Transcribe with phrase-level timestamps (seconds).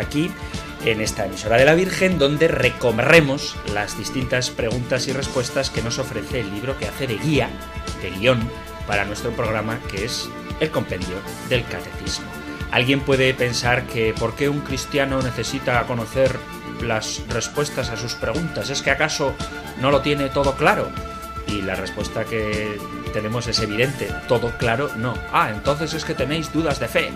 [0.00, 0.30] aquí
[0.84, 5.98] en esta emisora de la Virgen, donde recorremos las distintas preguntas y respuestas que nos
[5.98, 7.50] ofrece el libro que hace de guía,
[8.02, 8.40] de guion,
[8.86, 10.28] para nuestro programa, que es
[10.58, 11.16] el compendio
[11.48, 12.26] del catecismo.
[12.70, 16.38] Alguien puede pensar que por qué un cristiano necesita conocer
[16.82, 19.34] las respuestas a sus preguntas, ¿es que acaso
[19.80, 20.88] no lo tiene todo claro?
[21.46, 22.78] Y la respuesta que
[23.12, 25.14] tenemos es evidente, todo claro no.
[25.32, 27.12] Ah, entonces es que tenéis dudas de fe.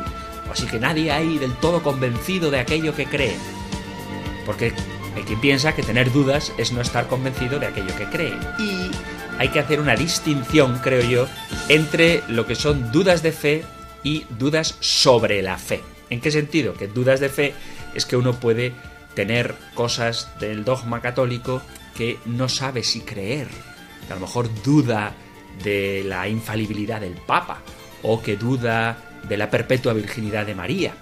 [0.51, 3.37] Así que nadie hay del todo convencido de aquello que cree.
[4.47, 4.73] Porque
[5.17, 8.37] hay quien piensa que tener dudas es no estar convencido de aquello que cree.
[8.59, 8.91] Y
[9.39, 11.27] hay que hacer una distinción, creo yo,
[11.69, 13.65] entre lo que son dudas de fe
[14.03, 15.83] y dudas sobre la fe.
[16.11, 16.75] ¿En qué sentido?
[16.75, 17.55] Que dudas de fe
[17.95, 18.73] es que uno puede
[19.15, 21.63] tener cosas del dogma católico
[21.97, 23.49] que no sabe si creer.
[24.07, 25.15] Que a lo mejor duda
[25.63, 27.61] de la infalibilidad del Papa
[28.03, 28.99] o que duda
[29.29, 30.95] de la perpetua virginidad de María.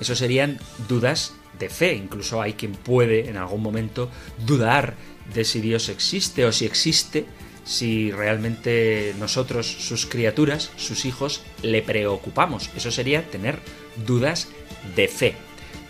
[0.00, 0.58] Eso serían
[0.88, 1.94] dudas de fe.
[1.94, 4.10] Incluso hay quien puede en algún momento
[4.46, 4.94] dudar
[5.32, 7.26] de si Dios existe o si existe,
[7.64, 12.70] si realmente nosotros, sus criaturas, sus hijos, le preocupamos.
[12.76, 13.60] Eso sería tener
[14.06, 14.48] dudas
[14.96, 15.34] de fe.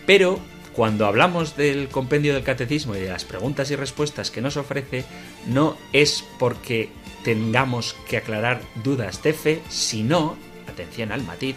[0.05, 0.39] Pero
[0.73, 5.05] cuando hablamos del compendio del catecismo y de las preguntas y respuestas que nos ofrece,
[5.47, 6.89] no es porque
[7.23, 10.35] tengamos que aclarar dudas de fe, sino
[10.73, 11.55] atención al matiz,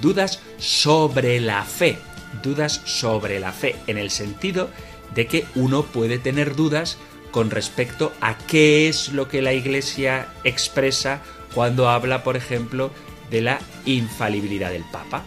[0.00, 1.98] dudas sobre la fe,
[2.42, 4.70] dudas sobre la fe, en el sentido
[5.14, 6.98] de que uno puede tener dudas
[7.30, 11.22] con respecto a qué es lo que la Iglesia expresa
[11.54, 12.90] cuando habla, por ejemplo,
[13.30, 15.24] de la infalibilidad del Papa.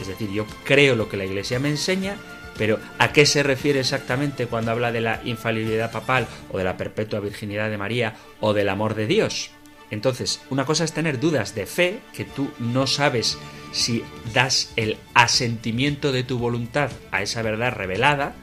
[0.00, 2.16] Es decir, yo creo lo que la Iglesia me enseña,
[2.56, 6.76] pero ¿a qué se refiere exactamente cuando habla de la infalibilidad papal o de la
[6.76, 9.50] perpetua virginidad de María o del amor de Dios?
[9.90, 13.38] Entonces, una cosa es tener dudas de fe, que tú no sabes
[13.72, 14.02] si
[14.32, 18.34] das el asentimiento de tu voluntad a esa verdad revelada,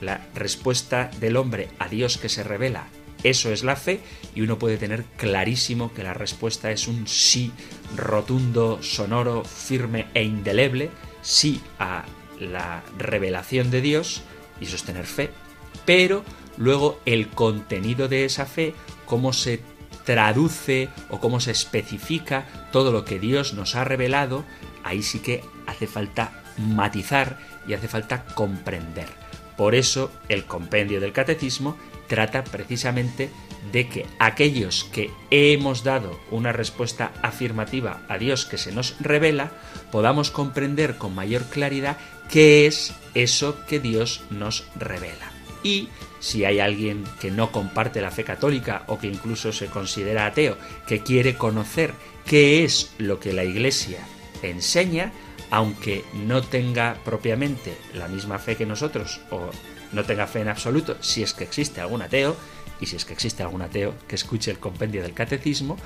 [0.00, 2.88] la respuesta del hombre a Dios que se revela,
[3.22, 4.00] eso es la fe,
[4.34, 7.52] y uno puede tener clarísimo que la respuesta es un sí
[7.96, 10.90] rotundo, sonoro, firme e indeleble,
[11.22, 12.04] sí a
[12.40, 14.22] la revelación de Dios,
[14.60, 15.30] y sostener fe,
[15.84, 16.24] pero
[16.56, 18.74] luego el contenido de esa fe,
[19.06, 19.60] cómo se
[20.04, 24.44] traduce o cómo se especifica todo lo que Dios nos ha revelado,
[24.84, 29.08] ahí sí que hace falta matizar y hace falta comprender.
[29.56, 31.76] Por eso el compendio del catecismo
[32.08, 33.30] trata precisamente
[33.70, 39.52] de que aquellos que hemos dado una respuesta afirmativa a Dios que se nos revela,
[39.90, 41.96] podamos comprender con mayor claridad
[42.28, 45.31] qué es eso que Dios nos revela.
[45.62, 45.88] Y
[46.20, 50.56] si hay alguien que no comparte la fe católica o que incluso se considera ateo,
[50.86, 51.94] que quiere conocer
[52.26, 54.00] qué es lo que la Iglesia
[54.42, 55.12] enseña,
[55.50, 59.50] aunque no tenga propiamente la misma fe que nosotros o
[59.92, 62.36] no tenga fe en absoluto, si es que existe algún ateo,
[62.80, 65.76] y si es que existe algún ateo que escuche el compendio del catecismo,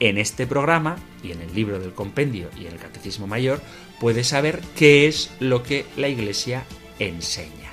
[0.00, 3.60] en este programa y en el libro del compendio y en el catecismo mayor
[4.00, 6.64] puede saber qué es lo que la Iglesia
[6.98, 7.63] enseña.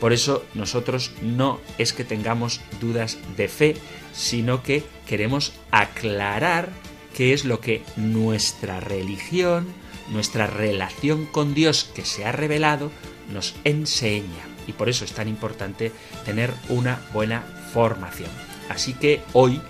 [0.00, 3.76] Por eso nosotros no es que tengamos dudas de fe,
[4.12, 6.70] sino que queremos aclarar
[7.14, 9.66] qué es lo que nuestra religión,
[10.08, 12.90] nuestra relación con Dios que se ha revelado,
[13.30, 14.48] nos enseña.
[14.66, 15.92] Y por eso es tan importante
[16.24, 17.42] tener una buena
[17.72, 18.30] formación.
[18.70, 19.60] Así que hoy,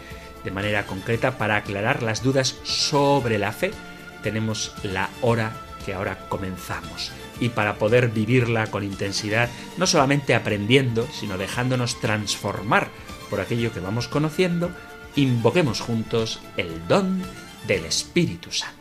[0.44, 3.72] de manera concreta, para aclarar las dudas sobre la fe,
[4.22, 5.52] tenemos la hora
[5.84, 7.10] que ahora comenzamos
[7.40, 12.88] y para poder vivirla con intensidad, no solamente aprendiendo, sino dejándonos transformar
[13.28, 14.70] por aquello que vamos conociendo,
[15.16, 17.22] invoquemos juntos el don
[17.66, 18.80] del Espíritu Santo.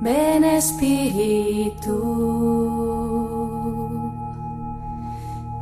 [0.00, 1.94] Ven Espíritu.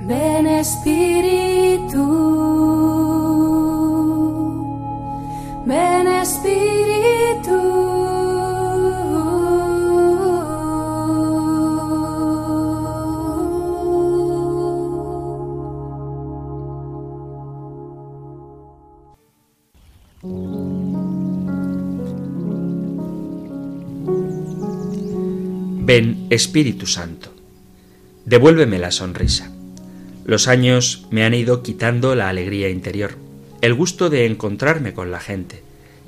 [0.05, 2.03] Ven Espíritu,
[5.65, 7.59] ven Espíritu.
[25.85, 27.31] Ven Espíritu Santo,
[28.25, 29.52] devuélveme la sonrisa.
[30.25, 33.17] Los años me han ido quitando la alegría interior,
[33.61, 35.63] el gusto de encontrarme con la gente,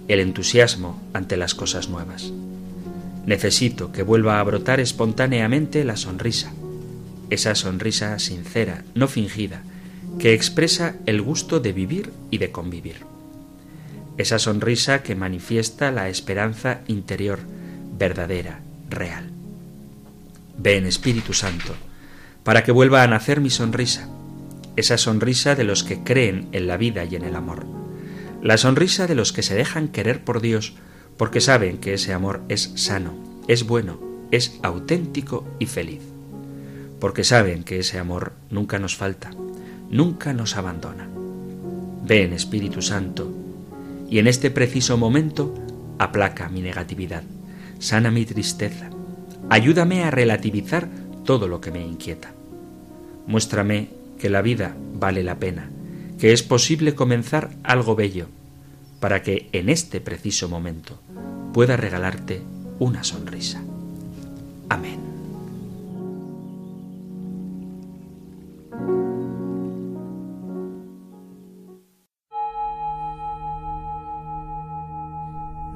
[0.08, 2.32] el entusiasmo ante las cosas nuevas.
[3.26, 6.52] Necesito que vuelva a brotar espontáneamente la sonrisa,
[7.30, 9.62] esa sonrisa sincera, no fingida,
[10.18, 12.96] que expresa el gusto de vivir y de convivir.
[14.16, 17.40] Esa sonrisa que manifiesta la esperanza interior,
[17.98, 19.30] verdadera, real.
[20.56, 21.74] Ven, Espíritu Santo,
[22.44, 24.08] para que vuelva a nacer mi sonrisa,
[24.76, 27.66] esa sonrisa de los que creen en la vida y en el amor,
[28.42, 30.74] la sonrisa de los que se dejan querer por Dios
[31.16, 33.14] porque saben que ese amor es sano,
[33.48, 33.98] es bueno,
[34.30, 36.02] es auténtico y feliz,
[37.00, 39.30] porque saben que ese amor nunca nos falta,
[39.90, 41.08] nunca nos abandona.
[42.04, 43.32] Ven, Espíritu Santo,
[44.10, 45.54] y en este preciso momento
[45.98, 47.22] aplaca mi negatividad,
[47.78, 48.90] sana mi tristeza,
[49.48, 50.88] ayúdame a relativizar
[51.24, 52.33] todo lo que me inquieta.
[53.26, 53.88] Muéstrame
[54.18, 55.70] que la vida vale la pena,
[56.18, 58.26] que es posible comenzar algo bello,
[59.00, 60.98] para que en este preciso momento
[61.52, 62.42] pueda regalarte
[62.78, 63.62] una sonrisa.
[64.68, 65.14] Amén.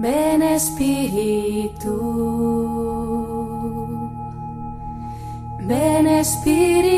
[0.01, 1.91] Ven Espíritu,
[5.67, 6.98] ven Espíritu,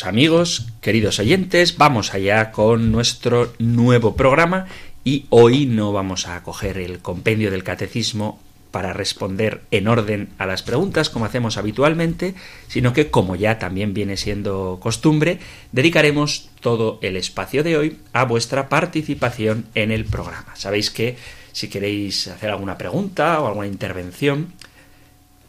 [0.00, 4.66] Amigos, queridos oyentes, vamos allá con nuestro nuevo programa
[5.04, 8.40] y hoy no vamos a coger el compendio del catecismo
[8.70, 12.34] para responder en orden a las preguntas como hacemos habitualmente,
[12.68, 15.40] sino que como ya también viene siendo costumbre,
[15.72, 20.56] dedicaremos todo el espacio de hoy a vuestra participación en el programa.
[20.56, 21.16] Sabéis que
[21.52, 24.54] si queréis hacer alguna pregunta o alguna intervención,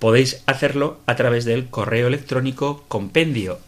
[0.03, 3.59] podéis hacerlo a través del correo electrónico compendio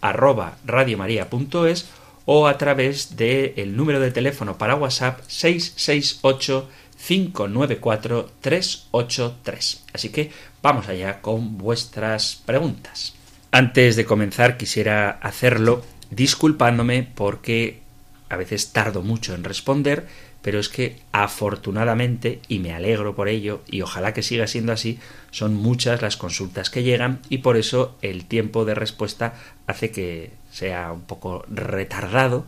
[2.26, 6.70] o a través del número de teléfono para WhatsApp 668
[7.08, 9.84] 594 383.
[9.94, 10.30] Así que
[10.62, 13.14] vamos allá con vuestras preguntas.
[13.52, 17.80] Antes de comenzar quisiera hacerlo disculpándome porque
[18.28, 20.06] a veces tardo mucho en responder,
[20.46, 25.00] pero es que afortunadamente, y me alegro por ello, y ojalá que siga siendo así,
[25.32, 29.34] son muchas las consultas que llegan y por eso el tiempo de respuesta
[29.66, 32.46] hace que sea un poco retardado,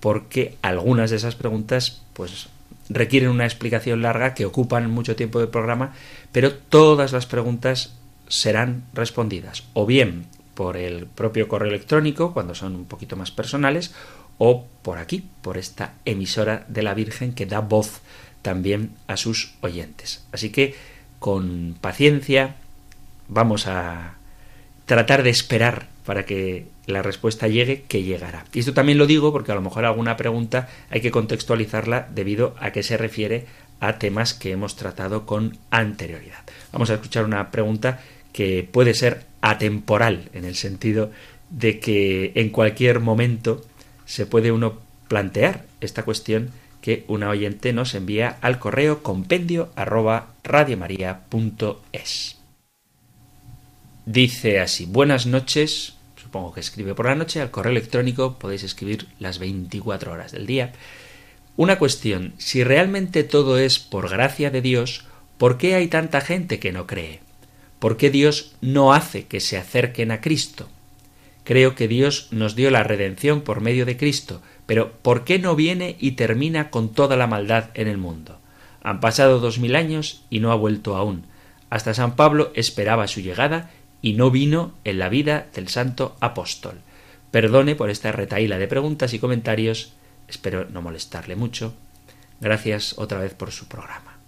[0.00, 2.48] porque algunas de esas preguntas pues
[2.88, 5.92] requieren una explicación larga que ocupan mucho tiempo del programa,
[6.32, 7.94] pero todas las preguntas
[8.26, 13.94] serán respondidas, o bien por el propio correo electrónico, cuando son un poquito más personales,
[14.38, 18.00] o por aquí, por esta emisora de la Virgen que da voz
[18.42, 20.24] también a sus oyentes.
[20.32, 20.74] Así que
[21.18, 22.56] con paciencia
[23.28, 24.14] vamos a
[24.84, 28.44] tratar de esperar para que la respuesta llegue, que llegará.
[28.52, 32.54] Y esto también lo digo porque a lo mejor alguna pregunta hay que contextualizarla debido
[32.60, 33.46] a que se refiere
[33.80, 36.44] a temas que hemos tratado con anterioridad.
[36.72, 38.00] Vamos a escuchar una pregunta
[38.32, 41.10] que puede ser atemporal en el sentido
[41.50, 43.64] de que en cualquier momento
[44.06, 50.28] se puede uno plantear esta cuestión que una oyente nos envía al correo compendio arroba
[50.44, 52.36] radiomaria.es.
[54.06, 59.08] Dice así, buenas noches, supongo que escribe por la noche, al correo electrónico podéis escribir
[59.18, 60.72] las 24 horas del día.
[61.56, 65.06] Una cuestión, si realmente todo es por gracia de Dios,
[65.38, 67.20] ¿por qué hay tanta gente que no cree?
[67.80, 70.68] ¿Por qué Dios no hace que se acerquen a Cristo?
[71.46, 75.54] Creo que Dios nos dio la redención por medio de Cristo, pero ¿por qué no
[75.54, 78.40] viene y termina con toda la maldad en el mundo?
[78.82, 81.24] Han pasado dos mil años y no ha vuelto aún.
[81.70, 83.70] Hasta San Pablo esperaba su llegada
[84.02, 86.80] y no vino en la vida del santo apóstol.
[87.30, 89.92] Perdone por esta retaíla de preguntas y comentarios,
[90.26, 91.74] espero no molestarle mucho.
[92.40, 94.18] Gracias otra vez por su programa.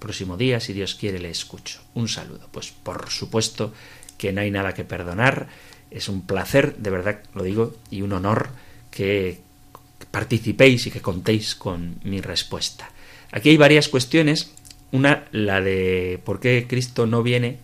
[0.00, 1.82] Próximo día, si Dios quiere, le escucho.
[1.94, 2.48] Un saludo.
[2.50, 3.72] Pues por supuesto
[4.18, 5.46] que no hay nada que perdonar
[5.94, 8.48] es un placer, de verdad lo digo, y un honor
[8.90, 9.40] que
[10.10, 12.90] participéis y que contéis con mi respuesta.
[13.30, 14.52] Aquí hay varias cuestiones.
[14.92, 17.58] Una, la de por qué Cristo no viene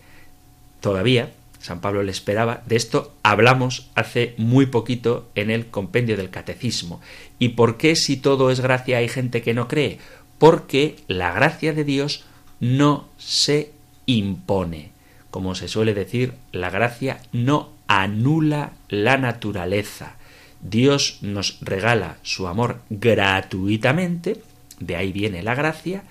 [0.79, 1.31] todavía.
[1.59, 2.63] San Pablo le esperaba.
[2.65, 6.99] De esto hablamos hace muy poquito en el compendio del catecismo.
[7.37, 9.99] ¿Y por qué si todo es gracia hay gente que no cree?
[10.39, 12.23] Porque la gracia de Dios
[12.59, 13.71] no se
[14.05, 14.91] impone.
[15.29, 17.69] Como se suele decir, la gracia no
[17.99, 20.15] anula la naturaleza.
[20.61, 24.41] Dios nos regala su amor gratuitamente,
[24.79, 26.03] de ahí viene la gracia,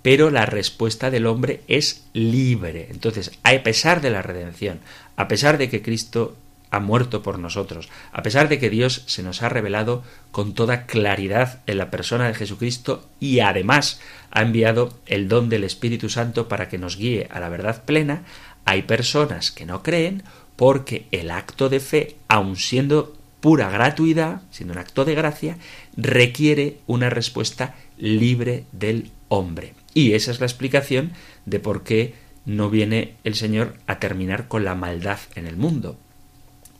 [0.00, 2.88] pero la respuesta del hombre es libre.
[2.90, 4.78] Entonces, a pesar de la redención,
[5.16, 6.36] a pesar de que Cristo
[6.70, 10.86] ha muerto por nosotros, a pesar de que Dios se nos ha revelado con toda
[10.86, 14.00] claridad en la persona de Jesucristo y además
[14.30, 18.22] ha enviado el don del Espíritu Santo para que nos guíe a la verdad plena,
[18.64, 20.22] hay personas que no creen
[20.56, 25.58] porque el acto de fe, aun siendo pura gratuidad, siendo un acto de gracia,
[25.96, 29.74] requiere una respuesta libre del hombre.
[29.94, 31.12] Y esa es la explicación
[31.44, 35.98] de por qué no viene el Señor a terminar con la maldad en el mundo.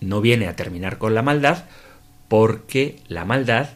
[0.00, 1.64] No viene a terminar con la maldad
[2.28, 3.70] porque la maldad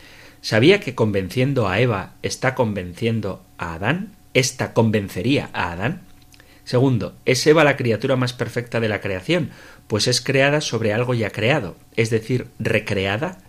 [0.41, 4.13] ¿Sabía que convenciendo a Eva está convenciendo a Adán?
[4.34, 6.01] ¿Esta convencería a Adán?
[6.63, 9.50] Segundo, ¿es Eva la criatura más perfecta de la creación?
[9.88, 13.39] Pues es creada sobre algo ya creado, es decir, recreada.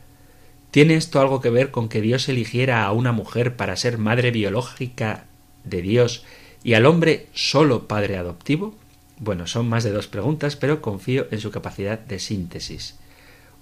[0.71, 4.31] ¿Tiene esto algo que ver con que Dios eligiera a una mujer para ser madre
[4.31, 5.27] biológica
[5.65, 6.25] de Dios
[6.65, 8.75] y al hombre solo padre adoptivo?
[9.19, 12.97] Bueno, son más de dos preguntas, pero confío en su capacidad de síntesis.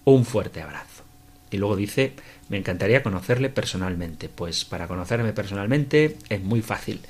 [0.05, 1.05] Un fuerte abrazo.
[1.51, 2.13] Y luego dice,
[2.49, 4.29] me encantaría conocerle personalmente.
[4.29, 7.01] Pues para conocerme personalmente es muy fácil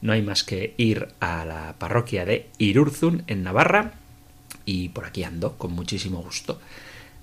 [0.00, 3.94] no hay más que ir a la parroquia de Irurzun en Navarra
[4.64, 6.60] y por aquí ando con muchísimo gusto.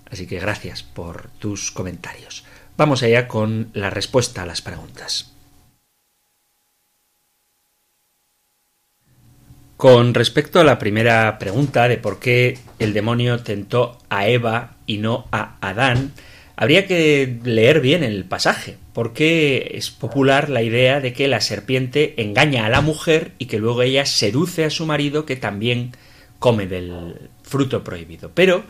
[0.09, 2.43] Así que gracias por tus comentarios.
[2.77, 5.32] Vamos allá con la respuesta a las preguntas.
[9.77, 14.97] Con respecto a la primera pregunta de por qué el demonio tentó a Eva y
[14.97, 16.13] no a Adán,
[16.55, 22.21] Habría que leer bien el pasaje, porque es popular la idea de que la serpiente
[22.21, 25.93] engaña a la mujer y que luego ella seduce a su marido que también
[26.37, 28.31] come del fruto prohibido.
[28.35, 28.63] Pero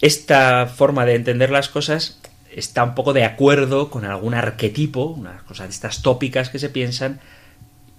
[0.00, 2.20] esta forma de entender las cosas
[2.54, 6.68] está un poco de acuerdo con algún arquetipo, unas cosas de estas tópicas que se
[6.68, 7.20] piensan,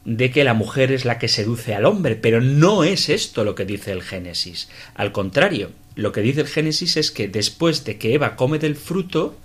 [0.05, 3.55] de que la mujer es la que seduce al hombre, pero no es esto lo
[3.55, 4.69] que dice el Génesis.
[4.95, 8.75] Al contrario, lo que dice el Génesis es que después de que Eva come del
[8.75, 9.37] fruto,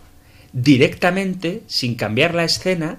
[0.53, 2.99] directamente, sin cambiar la escena,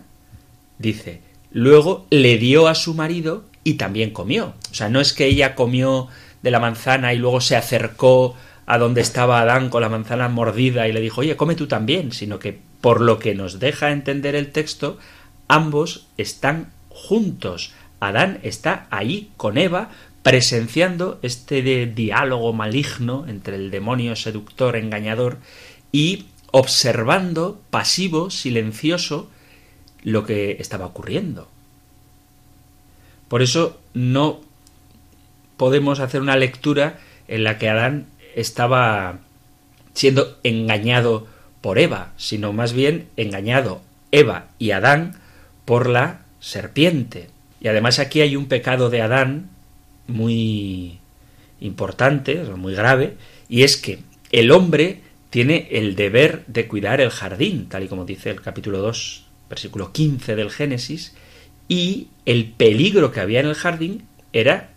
[0.77, 4.53] dice, luego le dio a su marido y también comió.
[4.71, 6.07] O sea, no es que ella comió
[6.41, 8.35] de la manzana y luego se acercó
[8.65, 12.11] a donde estaba Adán con la manzana mordida y le dijo, oye, come tú también,
[12.11, 14.99] sino que por lo que nos deja entender el texto,
[15.47, 16.71] ambos están
[17.07, 17.73] juntos.
[17.99, 19.89] Adán está ahí con Eva
[20.23, 25.37] presenciando este diálogo maligno entre el demonio seductor engañador
[25.91, 29.29] y observando pasivo, silencioso,
[30.03, 31.47] lo que estaba ocurriendo.
[33.27, 34.41] Por eso no
[35.57, 39.19] podemos hacer una lectura en la que Adán estaba
[39.93, 41.27] siendo engañado
[41.61, 45.19] por Eva, sino más bien engañado Eva y Adán
[45.65, 47.29] por la serpiente.
[47.61, 49.49] Y además aquí hay un pecado de Adán
[50.07, 50.99] muy
[51.59, 53.15] importante, muy grave,
[53.47, 53.99] y es que
[54.31, 58.79] el hombre tiene el deber de cuidar el jardín, tal y como dice el capítulo
[58.79, 61.13] 2, versículo 15 del Génesis,
[61.67, 64.03] y el peligro que había en el jardín
[64.33, 64.69] era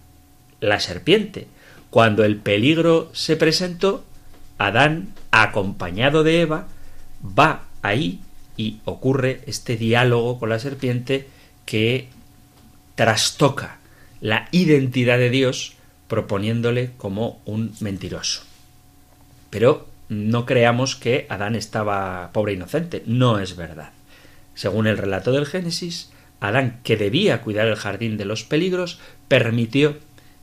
[0.61, 1.47] la serpiente.
[1.91, 4.05] Cuando el peligro se presentó,
[4.59, 6.69] Adán, acompañado de Eva,
[7.23, 8.21] va ahí
[8.57, 11.27] y ocurre este diálogo con la serpiente
[11.65, 12.09] que
[12.95, 13.79] trastoca
[14.21, 15.75] la identidad de Dios
[16.09, 18.43] proponiéndole como un mentiroso.
[19.51, 23.93] Pero no creamos que Adán estaba pobre e inocente, no es verdad.
[24.55, 29.97] Según el relato del Génesis, Adán, que debía cuidar el jardín de los peligros, permitió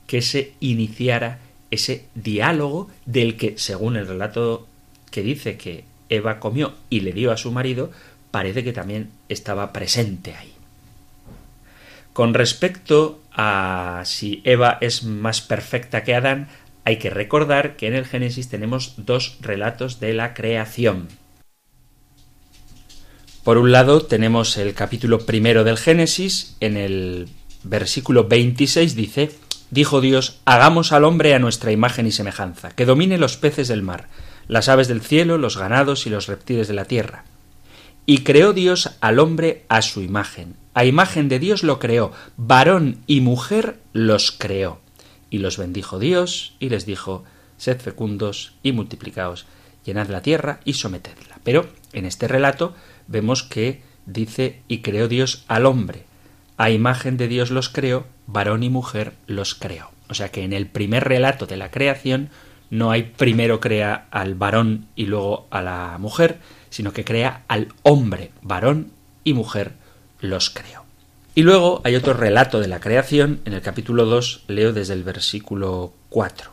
[0.07, 1.39] que se iniciara
[1.71, 4.67] ese diálogo del que, según el relato
[5.11, 7.91] que dice que Eva comió y le dio a su marido,
[8.31, 10.53] parece que también estaba presente ahí.
[12.19, 16.49] Con respecto a si Eva es más perfecta que Adán,
[16.83, 21.07] hay que recordar que en el Génesis tenemos dos relatos de la creación.
[23.45, 27.29] Por un lado tenemos el capítulo primero del Génesis, en el
[27.63, 29.31] versículo 26 dice,
[29.71, 33.81] Dijo Dios, hagamos al hombre a nuestra imagen y semejanza, que domine los peces del
[33.81, 34.09] mar,
[34.49, 37.23] las aves del cielo, los ganados y los reptiles de la tierra.
[38.05, 40.58] Y creó Dios al hombre a su imagen.
[40.73, 44.79] A imagen de Dios lo creó, varón y mujer los creó.
[45.29, 47.23] Y los bendijo Dios y les dijo,
[47.57, 49.45] sed fecundos y multiplicaos,
[49.83, 51.39] llenad la tierra y sometedla.
[51.43, 52.75] Pero en este relato
[53.07, 56.05] vemos que dice, y creó Dios al hombre.
[56.57, 59.91] A imagen de Dios los creó, varón y mujer los creó.
[60.07, 62.29] O sea que en el primer relato de la creación
[62.69, 66.39] no hay primero crea al varón y luego a la mujer,
[66.69, 68.91] sino que crea al hombre, varón
[69.23, 69.73] y mujer
[70.19, 70.83] los creó.
[71.35, 75.03] Y luego hay otro relato de la creación, en el capítulo 2 leo desde el
[75.03, 76.51] versículo 4.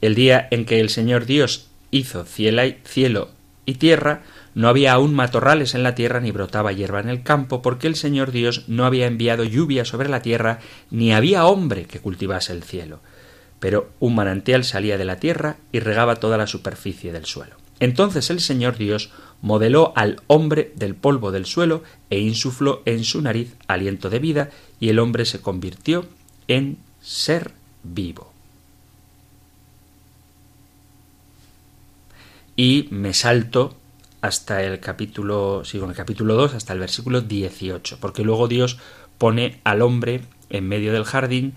[0.00, 3.30] El día en que el Señor Dios hizo cielo
[3.64, 4.22] y tierra,
[4.54, 7.96] no había aún matorrales en la tierra ni brotaba hierba en el campo, porque el
[7.96, 12.62] Señor Dios no había enviado lluvia sobre la tierra, ni había hombre que cultivase el
[12.62, 13.00] cielo.
[13.60, 17.56] Pero un manantial salía de la tierra y regaba toda la superficie del suelo.
[17.80, 19.10] Entonces el Señor Dios
[19.42, 24.50] modeló al hombre del polvo del suelo e insufló en su nariz aliento de vida,
[24.80, 26.06] y el hombre se convirtió
[26.48, 28.32] en ser vivo.
[32.56, 33.76] Y me salto
[34.22, 38.78] hasta el capítulo, sigo en el capítulo 2, hasta el versículo 18, porque luego Dios
[39.18, 41.54] pone al hombre en medio del jardín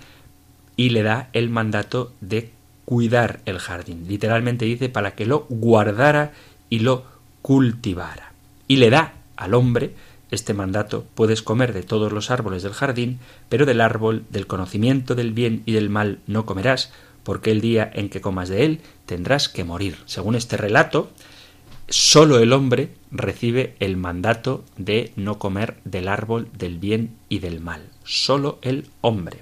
[0.75, 2.51] y le da el mandato de
[2.85, 4.05] cuidar el jardín.
[4.07, 6.31] Literalmente dice para que lo guardara
[6.69, 7.05] y lo
[7.49, 8.31] cultivara.
[8.67, 9.95] Y le da al hombre
[10.29, 13.17] este mandato, puedes comer de todos los árboles del jardín,
[13.49, 16.91] pero del árbol del conocimiento del bien y del mal no comerás,
[17.23, 19.97] porque el día en que comas de él tendrás que morir.
[20.05, 21.09] Según este relato,
[21.87, 27.61] sólo el hombre recibe el mandato de no comer del árbol del bien y del
[27.61, 27.81] mal.
[28.03, 29.39] Sólo el hombre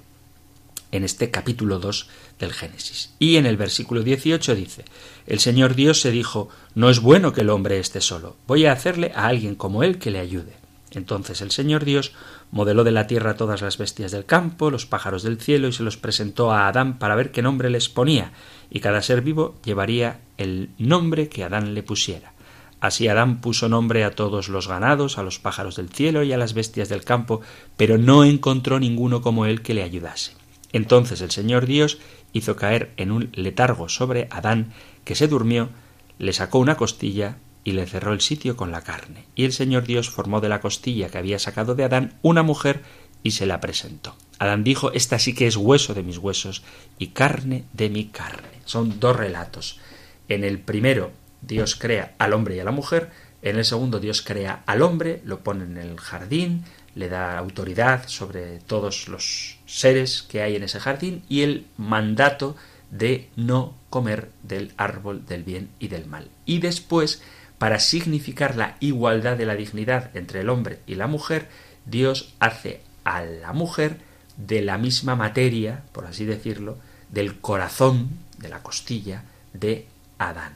[0.92, 3.10] en este capítulo 2 del Génesis.
[3.18, 4.84] Y en el versículo 18 dice,
[5.26, 8.72] El Señor Dios se dijo, No es bueno que el hombre esté solo, voy a
[8.72, 10.56] hacerle a alguien como él que le ayude.
[10.92, 12.12] Entonces el Señor Dios
[12.50, 15.82] modeló de la tierra todas las bestias del campo, los pájaros del cielo, y se
[15.82, 18.32] los presentó a Adán para ver qué nombre les ponía,
[18.70, 22.32] y cada ser vivo llevaría el nombre que Adán le pusiera.
[22.80, 26.38] Así Adán puso nombre a todos los ganados, a los pájaros del cielo y a
[26.38, 27.40] las bestias del campo,
[27.76, 30.32] pero no encontró ninguno como él que le ayudase.
[30.72, 31.98] Entonces el Señor Dios
[32.32, 34.72] hizo caer en un letargo sobre Adán,
[35.04, 35.70] que se durmió,
[36.18, 39.24] le sacó una costilla y le cerró el sitio con la carne.
[39.34, 42.82] Y el Señor Dios formó de la costilla que había sacado de Adán una mujer
[43.22, 44.16] y se la presentó.
[44.38, 46.62] Adán dijo, Esta sí que es hueso de mis huesos
[46.98, 48.48] y carne de mi carne.
[48.64, 49.80] Son dos relatos.
[50.28, 51.10] En el primero,
[51.42, 53.10] Dios crea al hombre y a la mujer.
[53.42, 56.64] En el segundo, Dios crea al hombre, lo pone en el jardín,
[56.98, 62.56] le da autoridad sobre todos los seres que hay en ese jardín y el mandato
[62.90, 66.28] de no comer del árbol del bien y del mal.
[66.44, 67.22] Y después,
[67.58, 71.48] para significar la igualdad de la dignidad entre el hombre y la mujer,
[71.86, 73.98] Dios hace a la mujer
[74.36, 76.78] de la misma materia, por así decirlo,
[77.12, 78.08] del corazón,
[78.38, 79.86] de la costilla de
[80.18, 80.54] Adán.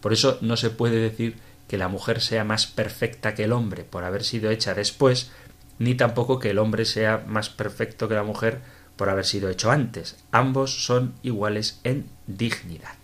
[0.00, 1.36] Por eso no se puede decir
[1.68, 5.30] que la mujer sea más perfecta que el hombre por haber sido hecha después,
[5.78, 8.60] ni tampoco que el hombre sea más perfecto que la mujer
[8.96, 10.16] por haber sido hecho antes.
[10.30, 12.94] Ambos son iguales en dignidad.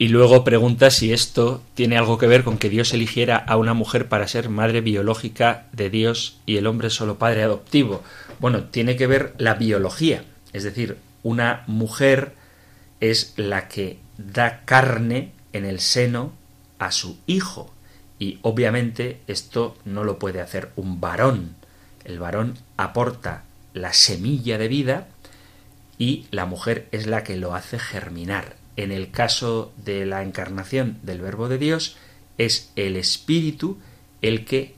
[0.00, 3.74] Y luego pregunta si esto tiene algo que ver con que Dios eligiera a una
[3.74, 8.02] mujer para ser madre biológica de Dios y el hombre solo padre adoptivo.
[8.38, 12.34] Bueno, tiene que ver la biología, es decir, una mujer
[13.00, 16.32] es la que da carne en el seno
[16.78, 17.74] a su hijo.
[18.20, 21.56] Y obviamente esto no lo puede hacer un varón.
[22.08, 23.44] El varón aporta
[23.74, 25.08] la semilla de vida
[25.98, 28.56] y la mujer es la que lo hace germinar.
[28.76, 31.98] En el caso de la encarnación del Verbo de Dios,
[32.38, 33.78] es el Espíritu
[34.22, 34.74] el que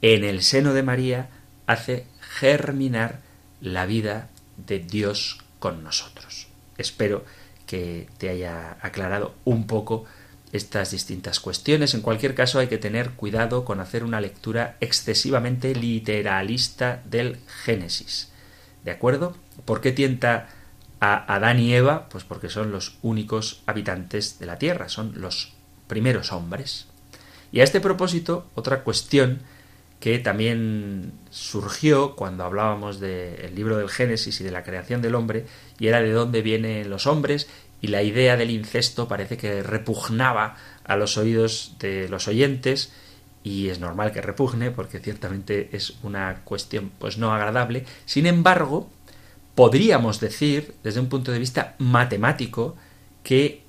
[0.00, 1.28] en el seno de María
[1.66, 3.20] hace germinar
[3.60, 6.48] la vida de Dios con nosotros.
[6.78, 7.26] Espero
[7.66, 10.06] que te haya aclarado un poco
[10.52, 11.94] estas distintas cuestiones.
[11.94, 18.32] En cualquier caso, hay que tener cuidado con hacer una lectura excesivamente literalista del Génesis.
[18.84, 19.36] ¿De acuerdo?
[19.64, 20.48] ¿Por qué tienta
[21.00, 22.08] a Adán y Eva?
[22.08, 25.52] Pues porque son los únicos habitantes de la tierra, son los
[25.86, 26.86] primeros hombres.
[27.52, 29.40] Y a este propósito, otra cuestión
[29.98, 35.44] que también surgió cuando hablábamos del libro del Génesis y de la creación del hombre,
[35.78, 37.48] y era de dónde vienen los hombres,
[37.80, 42.92] y la idea del incesto parece que repugnaba a los oídos de los oyentes,
[43.42, 47.86] y es normal que repugne, porque ciertamente es una cuestión pues no agradable.
[48.04, 48.90] Sin embargo,
[49.54, 52.76] podríamos decir, desde un punto de vista matemático,
[53.22, 53.62] que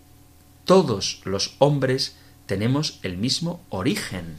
[0.66, 4.36] todos los hombres tenemos el mismo origen.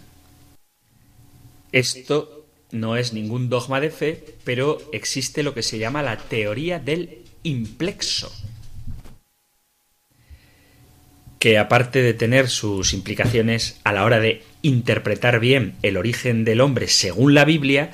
[1.72, 6.78] Esto no es ningún dogma de fe, pero existe lo que se llama la teoría
[6.78, 8.30] del implexo,
[11.42, 16.60] que aparte de tener sus implicaciones a la hora de interpretar bien el origen del
[16.60, 17.90] hombre según la Biblia,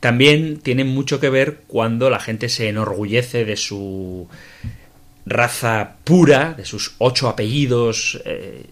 [0.00, 4.26] también tiene mucho que ver cuando la gente se enorgullece de su
[5.26, 8.64] raza pura, de sus ocho apellidos eh,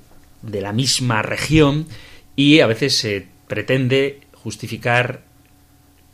[0.42, 1.86] de la misma región,
[2.34, 5.20] y a veces se pretende justificar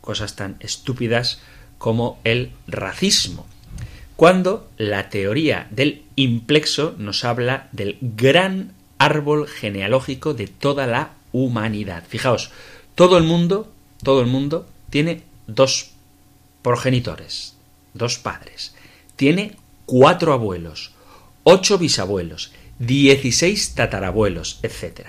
[0.01, 1.41] cosas tan estúpidas
[1.79, 3.47] como el racismo,
[4.15, 12.03] cuando la teoría del implexo nos habla del gran árbol genealógico de toda la humanidad.
[12.07, 12.51] Fijaos,
[12.95, 13.71] todo el mundo,
[14.03, 15.91] todo el mundo tiene dos
[16.61, 17.55] progenitores,
[17.93, 18.75] dos padres,
[19.15, 20.93] tiene cuatro abuelos,
[21.43, 25.07] ocho bisabuelos, dieciséis tatarabuelos, etc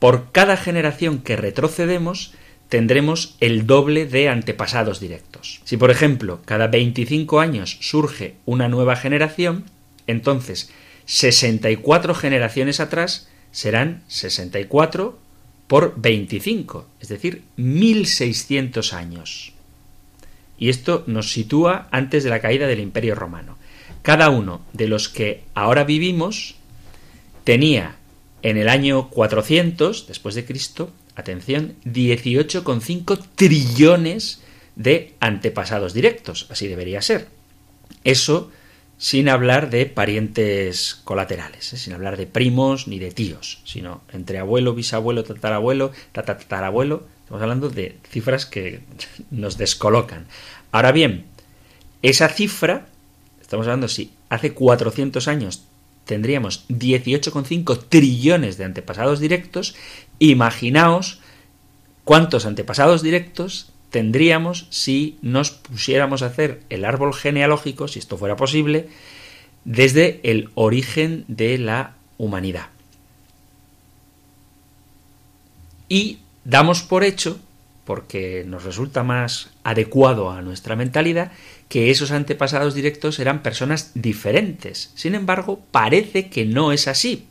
[0.00, 2.32] por cada generación que retrocedemos,
[2.70, 5.60] tendremos el doble de antepasados directos.
[5.64, 9.64] Si, por ejemplo, cada 25 años surge una nueva generación,
[10.06, 10.70] entonces
[11.04, 15.18] 64 generaciones atrás serán 64
[15.66, 19.52] por 25, es decir, 1600 años.
[20.56, 23.58] Y esto nos sitúa antes de la caída del Imperio Romano.
[24.02, 26.54] Cada uno de los que ahora vivimos
[27.42, 27.96] tenía
[28.42, 34.42] en el año 400 después de Cristo, atención, 18,5 trillones
[34.76, 37.28] de antepasados directos, así debería ser.
[38.04, 38.50] Eso
[39.00, 41.78] sin hablar de parientes colaterales, ¿eh?
[41.78, 47.70] sin hablar de primos ni de tíos, sino entre abuelo, bisabuelo, tatarabuelo, tatarabuelo, estamos hablando
[47.70, 48.80] de cifras que
[49.30, 50.26] nos descolocan.
[50.70, 51.24] Ahora bien,
[52.02, 52.88] esa cifra,
[53.40, 55.64] estamos hablando si hace 400 años
[56.04, 59.76] tendríamos 18,5 trillones de antepasados directos,
[60.20, 61.18] imaginaos
[62.04, 68.36] cuántos antepasados directos tendríamos si nos pusiéramos a hacer el árbol genealógico, si esto fuera
[68.36, 68.88] posible,
[69.64, 72.68] desde el origen de la humanidad.
[75.88, 77.40] Y damos por hecho,
[77.84, 81.32] porque nos resulta más adecuado a nuestra mentalidad,
[81.68, 84.92] que esos antepasados directos eran personas diferentes.
[84.94, 87.26] Sin embargo, parece que no es así.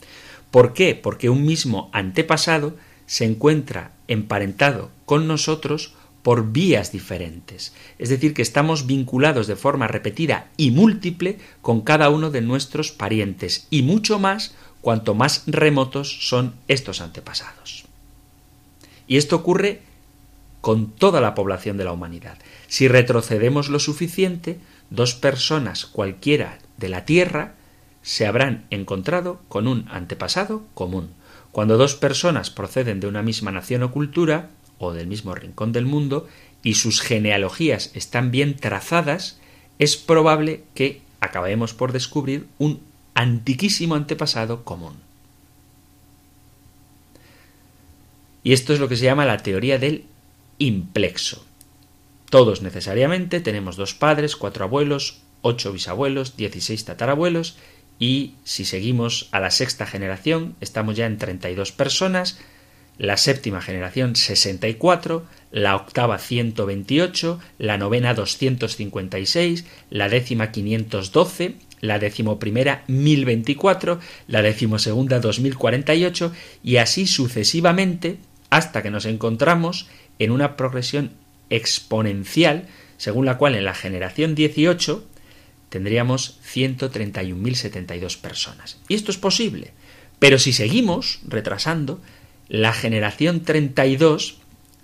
[0.52, 0.96] ¿Por qué?
[0.96, 7.74] Porque un mismo antepasado se encuentra emparentado con nosotros por vías diferentes.
[7.98, 12.92] Es decir, que estamos vinculados de forma repetida y múltiple con cada uno de nuestros
[12.92, 17.86] parientes, y mucho más cuanto más remotos son estos antepasados.
[19.08, 19.82] Y esto ocurre
[20.62, 22.38] con toda la población de la humanidad.
[22.68, 24.60] Si retrocedemos lo suficiente,
[24.90, 27.56] dos personas cualquiera de la Tierra
[28.10, 31.12] se habrán encontrado con un antepasado común.
[31.52, 35.86] Cuando dos personas proceden de una misma nación o cultura, o del mismo rincón del
[35.86, 36.28] mundo,
[36.64, 39.40] y sus genealogías están bien trazadas,
[39.78, 42.82] es probable que acabemos por descubrir un
[43.14, 44.96] antiquísimo antepasado común.
[48.44, 50.06] Y esto es lo que se llama la teoría del
[50.58, 51.46] implexo.
[52.32, 57.56] Todos necesariamente tenemos dos padres, cuatro abuelos, ocho bisabuelos, dieciséis tatarabuelos
[58.00, 62.40] y si seguimos a la sexta generación estamos ya en 32 personas
[63.00, 72.84] la séptima generación 64, la octava 128, la novena 256, la décima 512, la decimoprimera
[72.88, 78.18] 1024, la decimosegunda 2048 y así sucesivamente
[78.50, 79.88] hasta que nos encontramos
[80.20, 81.12] en una progresión
[81.50, 85.06] exponencial según la cual en la generación 18
[85.70, 88.78] tendríamos 131.072 personas.
[88.88, 89.72] Y esto es posible,
[90.20, 92.02] pero si seguimos retrasando,
[92.50, 94.38] la generación 32,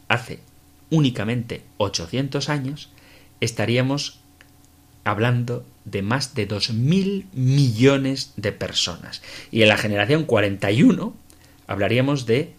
[0.07, 0.39] hace
[0.89, 2.89] únicamente 800 años,
[3.41, 4.19] estaríamos
[5.03, 9.21] hablando de más de 2.000 millones de personas.
[9.51, 11.13] Y en la generación 41
[11.67, 12.53] hablaríamos de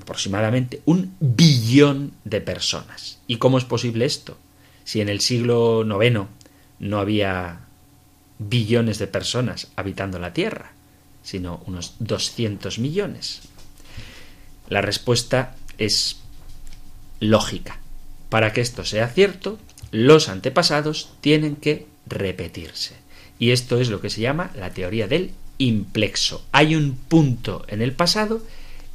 [0.00, 3.20] aproximadamente un billón de personas.
[3.26, 4.36] ¿Y cómo es posible esto?
[4.84, 6.26] Si en el siglo IX
[6.78, 7.60] no había
[8.38, 10.72] billones de personas habitando la Tierra,
[11.22, 13.42] sino unos 200 millones.
[14.68, 16.18] La respuesta es
[17.20, 17.78] lógica.
[18.28, 19.58] Para que esto sea cierto,
[19.90, 22.94] los antepasados tienen que repetirse.
[23.38, 26.44] Y esto es lo que se llama la teoría del implexo.
[26.52, 28.42] Hay un punto en el pasado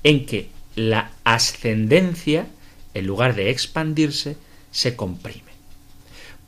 [0.03, 2.47] en que la ascendencia,
[2.93, 4.37] en lugar de expandirse,
[4.71, 5.48] se comprime.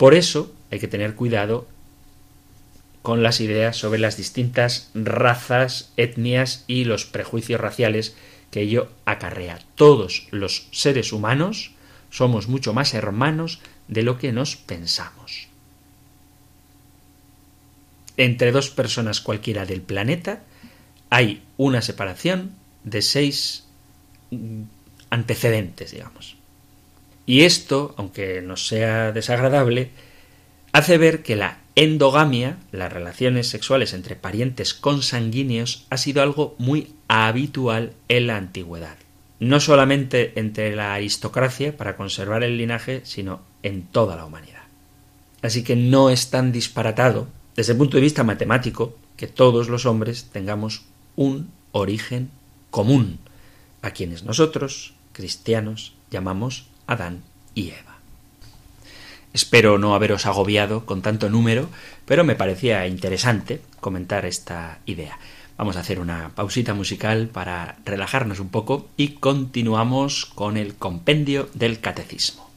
[0.01, 1.67] Por eso hay que tener cuidado
[3.03, 8.15] con las ideas sobre las distintas razas, etnias y los prejuicios raciales
[8.49, 9.59] que ello acarrea.
[9.75, 11.73] Todos los seres humanos
[12.09, 13.59] somos mucho más hermanos
[13.89, 15.49] de lo que nos pensamos.
[18.17, 20.41] Entre dos personas cualquiera del planeta
[21.11, 23.65] hay una separación de seis
[25.11, 26.40] antecedentes, digamos.
[27.25, 29.91] Y esto, aunque nos sea desagradable,
[30.73, 36.93] hace ver que la endogamia, las relaciones sexuales entre parientes consanguíneos, ha sido algo muy
[37.07, 38.97] habitual en la antigüedad.
[39.39, 44.61] No solamente entre la aristocracia para conservar el linaje, sino en toda la humanidad.
[45.41, 49.85] Así que no es tan disparatado, desde el punto de vista matemático, que todos los
[49.85, 50.83] hombres tengamos
[51.15, 52.29] un origen
[52.69, 53.19] común,
[53.81, 57.23] a quienes nosotros, cristianos, llamamos Adán
[57.55, 57.97] y Eva.
[59.33, 61.69] Espero no haberos agobiado con tanto número,
[62.05, 65.17] pero me parecía interesante comentar esta idea.
[65.57, 71.49] Vamos a hacer una pausita musical para relajarnos un poco y continuamos con el compendio
[71.53, 72.49] del catecismo.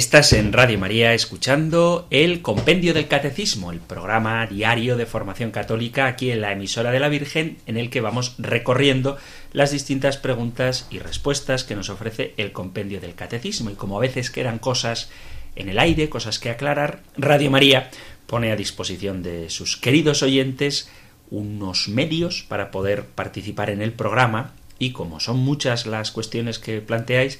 [0.00, 6.06] Estás en Radio María escuchando el Compendio del Catecismo, el programa diario de formación católica
[6.06, 9.18] aquí en la emisora de la Virgen, en el que vamos recorriendo
[9.52, 13.68] las distintas preguntas y respuestas que nos ofrece el Compendio del Catecismo.
[13.68, 15.10] Y como a veces quedan cosas
[15.54, 17.90] en el aire, cosas que aclarar, Radio María
[18.26, 20.88] pone a disposición de sus queridos oyentes
[21.30, 26.80] unos medios para poder participar en el programa y como son muchas las cuestiones que
[26.80, 27.38] planteáis,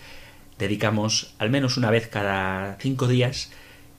[0.61, 3.51] dedicamos al menos una vez cada cinco días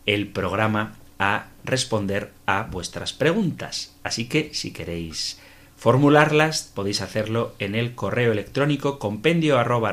[0.06, 3.94] el programa a responder a vuestras preguntas.
[4.04, 5.40] Así que si queréis
[5.76, 9.92] formularlas podéis hacerlo en el correo electrónico compendio arroba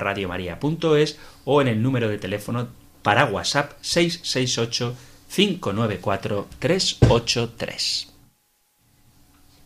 [1.44, 2.68] o en el número de teléfono
[3.02, 4.94] para WhatsApp 668
[5.34, 8.07] 594 383.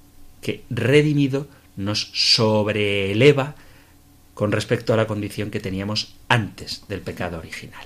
[0.42, 3.56] que redimido nos sobreeleva
[4.34, 7.86] con respecto a la condición que teníamos antes del pecado original.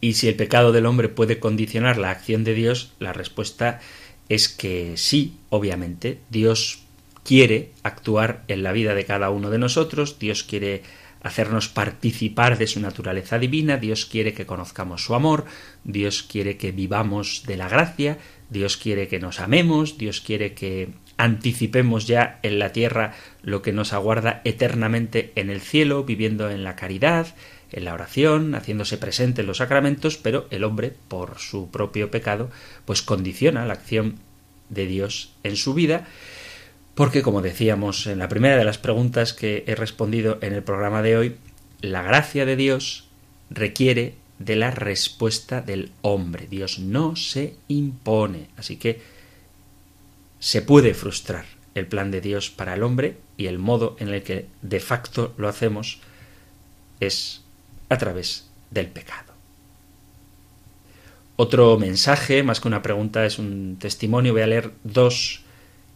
[0.00, 3.80] Y si el pecado del hombre puede condicionar la acción de Dios, la respuesta
[4.30, 6.85] es que sí, obviamente, Dios
[7.26, 10.82] quiere actuar en la vida de cada uno de nosotros, Dios quiere
[11.22, 15.44] hacernos participar de su naturaleza divina, Dios quiere que conozcamos su amor,
[15.82, 18.18] Dios quiere que vivamos de la gracia,
[18.48, 23.72] Dios quiere que nos amemos, Dios quiere que anticipemos ya en la tierra lo que
[23.72, 27.34] nos aguarda eternamente en el cielo, viviendo en la caridad,
[27.72, 32.50] en la oración, haciéndose presente en los sacramentos, pero el hombre, por su propio pecado,
[32.84, 34.20] pues condiciona la acción
[34.68, 36.06] de Dios en su vida
[36.96, 41.02] porque, como decíamos en la primera de las preguntas que he respondido en el programa
[41.02, 41.36] de hoy,
[41.82, 43.06] la gracia de Dios
[43.50, 46.46] requiere de la respuesta del hombre.
[46.48, 48.48] Dios no se impone.
[48.56, 49.02] Así que
[50.38, 51.44] se puede frustrar
[51.74, 55.34] el plan de Dios para el hombre y el modo en el que de facto
[55.36, 56.00] lo hacemos
[57.00, 57.42] es
[57.90, 59.34] a través del pecado.
[61.36, 64.32] Otro mensaje, más que una pregunta, es un testimonio.
[64.32, 65.42] Voy a leer dos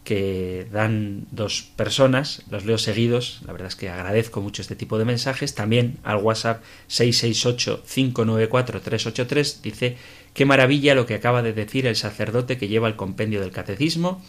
[0.03, 4.97] que dan dos personas, los leo seguidos, la verdad es que agradezco mucho este tipo
[4.97, 9.97] de mensajes, también al WhatsApp 668-594-383 dice,
[10.33, 14.23] qué maravilla lo que acaba de decir el sacerdote que lleva el compendio del catecismo,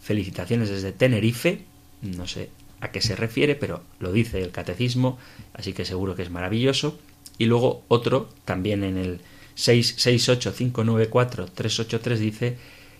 [0.00, 1.66] felicitaciones desde Tenerife,
[2.00, 2.48] no sé
[2.80, 5.18] a qué se refiere, pero lo dice el catecismo,
[5.52, 6.98] así que seguro que es maravilloso,
[7.36, 9.20] y luego otro, también en el
[9.56, 12.56] 668-594-383 dice,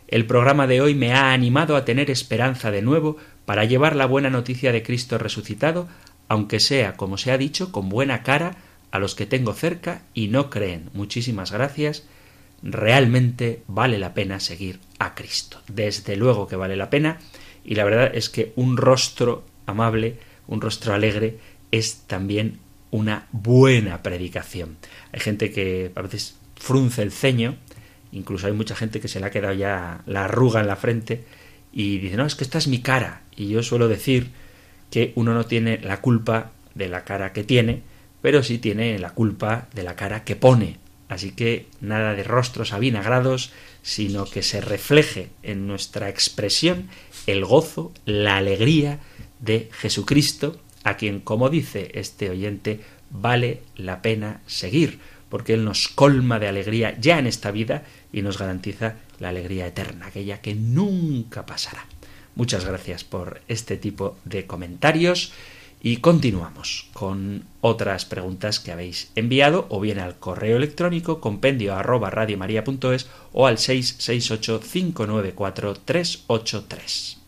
[0.08, 4.06] el programa de hoy me ha animado a tener esperanza de nuevo para llevar la
[4.06, 5.86] buena noticia de Cristo resucitado,
[6.28, 8.56] aunque sea, como se ha dicho, con buena cara
[8.90, 10.88] a los que tengo cerca y no creen.
[10.94, 12.04] Muchísimas gracias.
[12.62, 15.60] Realmente vale la pena seguir a Cristo.
[15.68, 17.18] Desde luego que vale la pena.
[17.64, 21.38] Y la verdad es que un rostro amable, un rostro alegre,
[21.70, 24.78] es también una buena predicación.
[25.12, 27.56] Hay gente que a veces frunce el ceño
[28.12, 31.24] Incluso hay mucha gente que se le ha quedado ya la arruga en la frente
[31.72, 33.22] y dice, no, es que esta es mi cara.
[33.36, 34.30] Y yo suelo decir
[34.90, 37.82] que uno no tiene la culpa de la cara que tiene,
[38.22, 40.78] pero sí tiene la culpa de la cara que pone.
[41.08, 43.52] Así que nada de rostros avinagrados,
[43.82, 46.88] sino que se refleje en nuestra expresión
[47.26, 49.00] el gozo, la alegría
[49.40, 52.80] de Jesucristo a quien, como dice este oyente,
[53.10, 54.98] vale la pena seguir,
[55.28, 59.66] porque Él nos colma de alegría ya en esta vida y nos garantiza la alegría
[59.66, 61.86] eterna, aquella que nunca pasará.
[62.34, 65.32] Muchas gracias por este tipo de comentarios
[65.80, 72.10] y continuamos con otras preguntas que habéis enviado o bien al correo electrónico compendio arroba
[72.10, 77.18] radiomaria.es o al 668 594 383.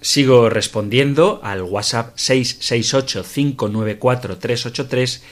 [0.00, 5.22] Sigo respondiendo al WhatsApp 668 594 383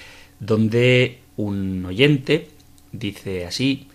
[0.40, 2.48] donde un oyente
[2.92, 3.88] dice así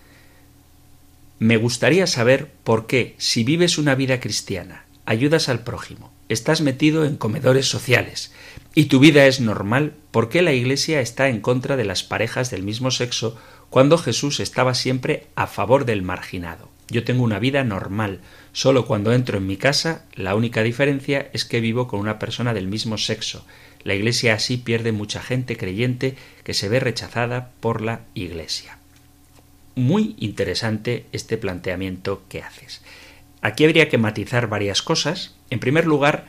[1.42, 7.04] me gustaría saber por qué, si vives una vida cristiana, ayudas al prójimo, estás metido
[7.04, 8.32] en comedores sociales
[8.76, 12.52] y tu vida es normal, ¿por qué la Iglesia está en contra de las parejas
[12.52, 16.70] del mismo sexo cuando Jesús estaba siempre a favor del marginado?
[16.90, 18.20] Yo tengo una vida normal,
[18.54, 22.54] solo cuando entro en mi casa la única diferencia es que vivo con una persona
[22.54, 23.48] del mismo sexo.
[23.84, 28.78] La Iglesia así pierde mucha gente creyente que se ve rechazada por la Iglesia
[29.76, 32.82] muy interesante este planteamiento que haces.
[33.42, 35.36] Aquí habría que matizar varias cosas.
[35.50, 36.26] En primer lugar,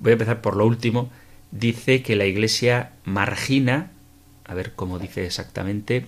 [0.00, 1.10] voy a empezar por lo último,
[1.50, 3.90] dice que la Iglesia margina,
[4.44, 6.06] a ver cómo dice exactamente,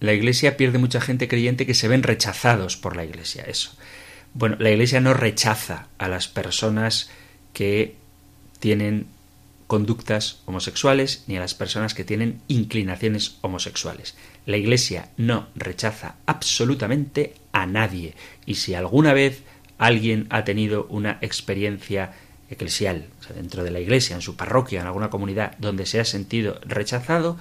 [0.00, 3.72] la Iglesia pierde mucha gente creyente que se ven rechazados por la Iglesia, eso.
[4.34, 7.10] Bueno, la Iglesia no rechaza a las personas
[7.54, 7.96] que
[8.58, 9.06] tienen
[9.66, 14.14] conductas homosexuales ni a las personas que tienen inclinaciones homosexuales.
[14.46, 18.14] La Iglesia no rechaza absolutamente a nadie
[18.44, 19.42] y si alguna vez
[19.78, 22.12] alguien ha tenido una experiencia
[22.48, 26.60] eclesial dentro de la Iglesia, en su parroquia, en alguna comunidad donde se ha sentido
[26.64, 27.36] rechazado,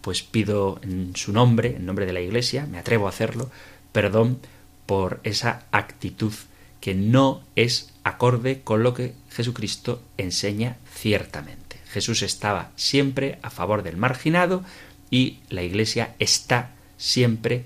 [0.00, 3.50] pues pido en su nombre, en nombre de la Iglesia, me atrevo a hacerlo,
[3.92, 4.38] perdón
[4.86, 6.32] por esa actitud
[6.80, 11.63] que no es acorde con lo que Jesucristo enseña ciertamente.
[11.94, 14.64] Jesús estaba siempre a favor del marginado
[15.12, 17.64] y la Iglesia está siempre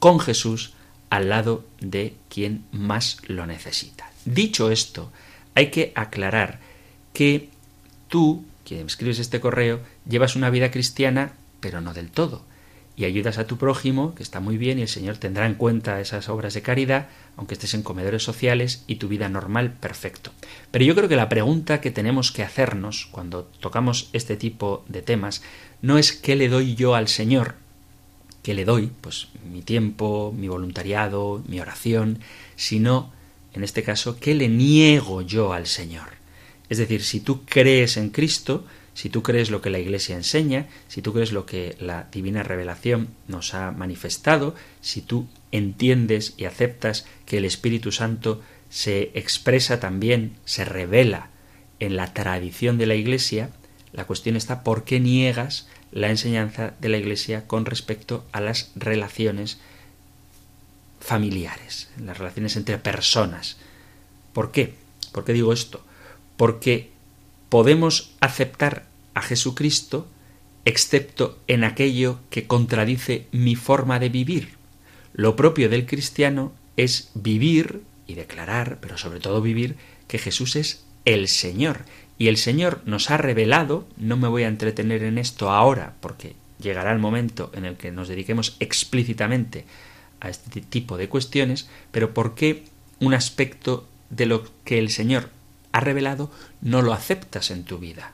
[0.00, 0.72] con Jesús
[1.08, 4.10] al lado de quien más lo necesita.
[4.24, 5.12] Dicho esto,
[5.54, 6.58] hay que aclarar
[7.12, 7.48] que
[8.08, 12.44] tú, quien escribes este correo, llevas una vida cristiana, pero no del todo
[12.96, 16.00] y ayudas a tu prójimo, que está muy bien, y el Señor tendrá en cuenta
[16.00, 20.30] esas obras de caridad, aunque estés en comedores sociales y tu vida normal, perfecto.
[20.70, 25.02] Pero yo creo que la pregunta que tenemos que hacernos cuando tocamos este tipo de
[25.02, 25.42] temas
[25.82, 27.56] no es qué le doy yo al Señor,
[28.44, 32.20] qué le doy, pues mi tiempo, mi voluntariado, mi oración,
[32.54, 33.12] sino,
[33.54, 36.10] en este caso, qué le niego yo al Señor.
[36.68, 38.64] Es decir, si tú crees en Cristo,
[38.94, 42.42] si tú crees lo que la Iglesia enseña, si tú crees lo que la divina
[42.42, 48.40] revelación nos ha manifestado, si tú entiendes y aceptas que el Espíritu Santo
[48.70, 51.28] se expresa también, se revela
[51.80, 53.50] en la tradición de la Iglesia,
[53.92, 58.70] la cuestión está por qué niegas la enseñanza de la Iglesia con respecto a las
[58.74, 59.58] relaciones
[61.00, 63.58] familiares, las relaciones entre personas.
[64.32, 64.74] ¿Por qué?
[65.12, 65.84] ¿Por qué digo esto?
[66.36, 66.90] Porque
[67.54, 70.08] podemos aceptar a Jesucristo
[70.64, 74.54] excepto en aquello que contradice mi forma de vivir.
[75.12, 79.76] Lo propio del cristiano es vivir y declarar, pero sobre todo vivir,
[80.08, 81.84] que Jesús es el Señor.
[82.18, 86.34] Y el Señor nos ha revelado, no me voy a entretener en esto ahora, porque
[86.58, 89.64] llegará el momento en el que nos dediquemos explícitamente
[90.18, 92.64] a este tipo de cuestiones, pero ¿por qué
[92.98, 95.30] un aspecto de lo que el Señor
[95.74, 98.12] ha revelado, no lo aceptas en tu vida.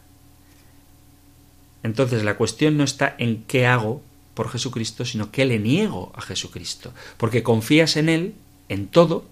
[1.83, 4.01] Entonces la cuestión no está en qué hago
[4.33, 8.35] por Jesucristo, sino qué le niego a Jesucristo, porque confías en Él,
[8.71, 9.27] en todo,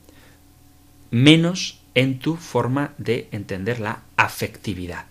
[1.11, 5.07] menos en tu forma de entender la afectividad.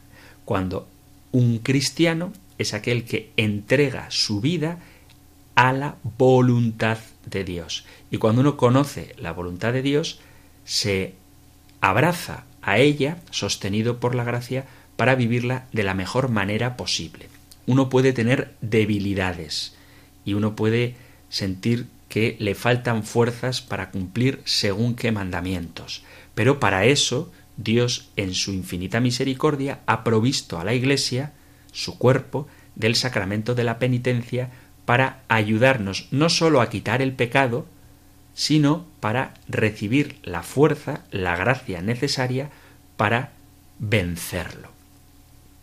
[0.45, 0.87] Cuando
[1.31, 4.77] un cristiano es aquel que entrega su vida
[5.55, 7.83] a la voluntad de Dios.
[8.11, 10.19] Y cuando uno conoce la voluntad de Dios,
[10.65, 11.15] se
[11.81, 14.65] abraza a ella, sostenido por la gracia,
[14.97, 17.29] para vivirla de la mejor manera posible.
[17.65, 19.73] Uno puede tener debilidades
[20.25, 20.95] y uno puede
[21.29, 26.03] sentir que le faltan fuerzas para cumplir según qué mandamientos.
[26.35, 31.31] Pero para eso Dios, en su infinita misericordia, ha provisto a la Iglesia,
[31.71, 34.51] su cuerpo, del sacramento de la penitencia
[34.83, 37.65] para ayudarnos no sólo a quitar el pecado,
[38.37, 42.51] sino para recibir la fuerza, la gracia necesaria
[42.95, 43.31] para
[43.79, 44.69] vencerlo.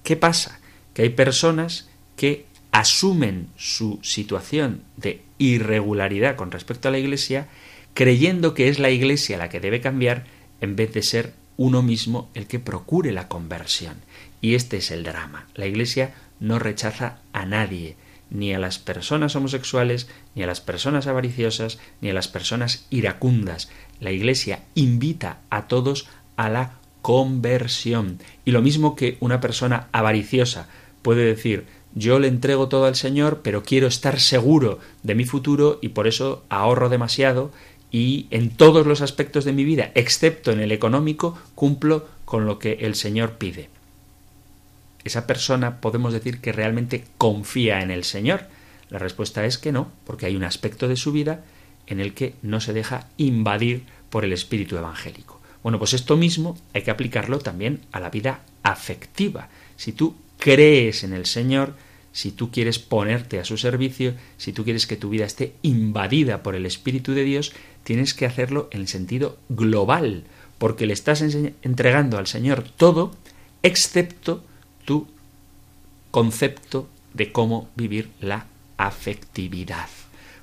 [0.02, 0.58] ¿Qué pasa?
[0.92, 7.46] Que hay personas que asumen su situación de irregularidad con respecto a la Iglesia,
[7.94, 10.24] creyendo que es la Iglesia la que debe cambiar
[10.60, 13.98] en vez de ser uno mismo el que procure la conversión.
[14.40, 15.46] Y este es el drama.
[15.54, 17.94] La Iglesia no rechaza a nadie,
[18.34, 23.70] ni a las personas homosexuales, ni a las personas avariciosas, ni a las personas iracundas.
[24.00, 26.06] La Iglesia invita a todos
[26.36, 28.18] a la conversión.
[28.44, 30.68] Y lo mismo que una persona avariciosa
[31.00, 31.64] puede decir
[31.94, 36.08] yo le entrego todo al Señor, pero quiero estar seguro de mi futuro y por
[36.08, 37.52] eso ahorro demasiado
[37.92, 42.58] y en todos los aspectos de mi vida, excepto en el económico, cumplo con lo
[42.58, 43.70] que el Señor pide.
[45.04, 48.46] ¿Esa persona podemos decir que realmente confía en el Señor?
[48.90, 51.44] La respuesta es que no, porque hay un aspecto de su vida
[51.86, 55.40] en el que no se deja invadir por el espíritu evangélico.
[55.62, 59.48] Bueno, pues esto mismo hay que aplicarlo también a la vida afectiva.
[59.76, 61.74] Si tú crees en el Señor,
[62.12, 66.42] si tú quieres ponerte a su servicio, si tú quieres que tu vida esté invadida
[66.42, 67.52] por el Espíritu de Dios,
[67.82, 70.24] tienes que hacerlo en el sentido global,
[70.58, 73.12] porque le estás entregando al Señor todo,
[73.62, 74.44] excepto
[74.84, 75.06] tu
[76.10, 79.88] concepto de cómo vivir la afectividad.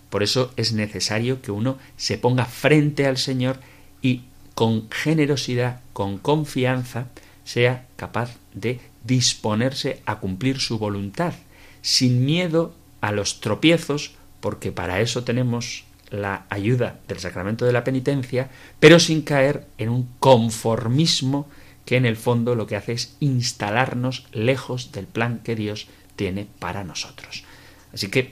[0.09, 3.59] Por eso es necesario que uno se ponga frente al Señor
[4.01, 4.23] y
[4.55, 7.07] con generosidad, con confianza,
[7.45, 11.33] sea capaz de disponerse a cumplir su voluntad,
[11.81, 17.83] sin miedo a los tropiezos, porque para eso tenemos la ayuda del sacramento de la
[17.83, 21.47] penitencia, pero sin caer en un conformismo
[21.91, 26.47] que en el fondo lo que hace es instalarnos lejos del plan que Dios tiene
[26.57, 27.43] para nosotros.
[27.91, 28.31] Así que,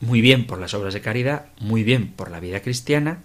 [0.00, 3.18] muy bien por las obras de caridad, muy bien por la vida cristiana,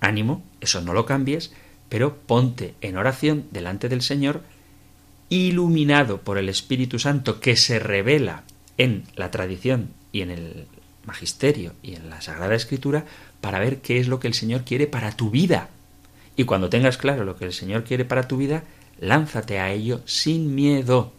[0.00, 1.52] ánimo, eso no lo cambies,
[1.90, 4.40] pero ponte en oración delante del Señor,
[5.28, 8.44] iluminado por el Espíritu Santo que se revela
[8.78, 10.66] en la tradición y en el
[11.04, 13.04] magisterio y en la Sagrada Escritura
[13.42, 15.68] para ver qué es lo que el Señor quiere para tu vida.
[16.36, 18.64] Y cuando tengas claro lo que el Señor quiere para tu vida,
[18.98, 21.12] lánzate a ello sin miedo.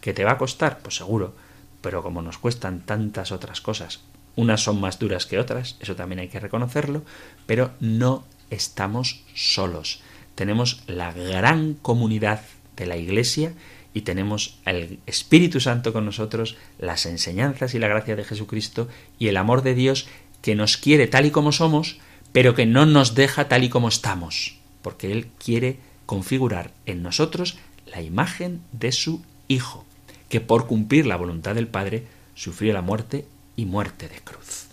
[0.00, 0.78] ¿Que te va a costar?
[0.80, 1.34] Pues seguro.
[1.80, 4.00] Pero como nos cuestan tantas otras cosas,
[4.34, 7.02] unas son más duras que otras, eso también hay que reconocerlo,
[7.46, 10.00] pero no estamos solos.
[10.34, 12.42] Tenemos la gran comunidad
[12.76, 13.54] de la Iglesia
[13.94, 19.28] y tenemos el Espíritu Santo con nosotros, las enseñanzas y la gracia de Jesucristo y
[19.28, 20.06] el amor de Dios
[20.42, 21.98] que nos quiere tal y como somos,
[22.32, 27.58] pero que no nos deja tal y como estamos, porque Él quiere configurar en nosotros
[27.86, 29.84] la imagen de su Hijo,
[30.28, 32.04] que por cumplir la voluntad del Padre
[32.34, 34.66] sufrió la muerte y muerte de cruz.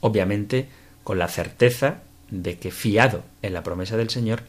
[0.00, 0.68] Obviamente,
[1.02, 4.42] con la certeza de que fiado en la promesa del Señor,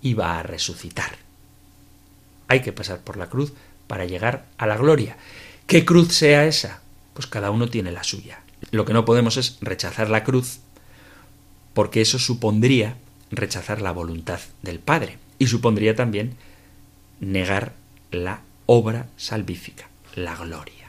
[0.00, 1.16] iba a resucitar.
[2.46, 3.52] Hay que pasar por la cruz
[3.86, 5.16] para llegar a la gloria.
[5.66, 6.82] ¿Qué cruz sea esa?
[7.14, 8.42] Pues cada uno tiene la suya.
[8.70, 10.60] Lo que no podemos es rechazar la cruz
[11.74, 12.96] porque eso supondría
[13.32, 16.36] rechazar la voluntad del Padre y supondría también
[17.20, 17.72] negar
[18.12, 20.82] la obra salvífica, la gloria.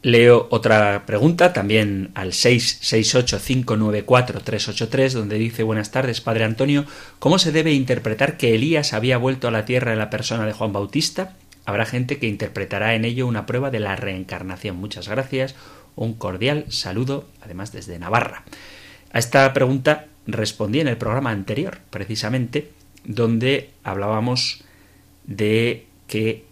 [0.00, 6.84] Leo otra pregunta también al 668-594-383, donde dice Buenas tardes, Padre Antonio.
[7.18, 10.52] ¿Cómo se debe interpretar que Elías había vuelto a la tierra en la persona de
[10.52, 11.34] Juan Bautista?
[11.64, 14.76] Habrá gente que interpretará en ello una prueba de la reencarnación.
[14.76, 15.56] Muchas gracias.
[15.96, 18.44] Un cordial saludo, además desde Navarra.
[19.12, 22.70] A esta pregunta respondí en el programa anterior, precisamente,
[23.04, 24.62] donde hablábamos
[25.26, 26.44] de que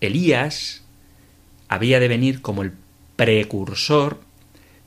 [0.00, 0.82] Elías
[1.68, 2.72] había de venir como el
[3.16, 4.20] precursor,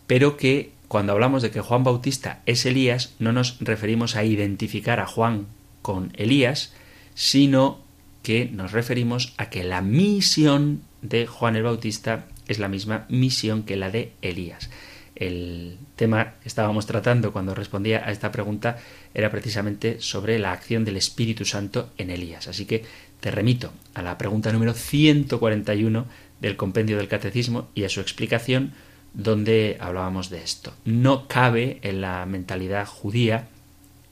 [0.08, 5.00] pero que cuando hablamos de que Juan Bautista es Elías, no nos referimos a identificar
[5.00, 5.48] a Juan
[5.82, 6.74] con Elías,
[7.16, 7.80] sino
[8.22, 13.64] que nos referimos a que la misión de Juan el Bautista es la misma misión
[13.64, 14.70] que la de Elías.
[15.16, 18.78] El tema estábamos tratando cuando respondía a esta pregunta
[19.14, 22.48] era precisamente sobre la acción del Espíritu Santo en Elías.
[22.48, 22.84] Así que
[23.22, 26.06] te remito a la pregunta número 141
[26.42, 28.74] del compendio del catecismo y a su explicación
[29.14, 30.74] donde hablábamos de esto.
[30.84, 33.48] No cabe en la mentalidad judía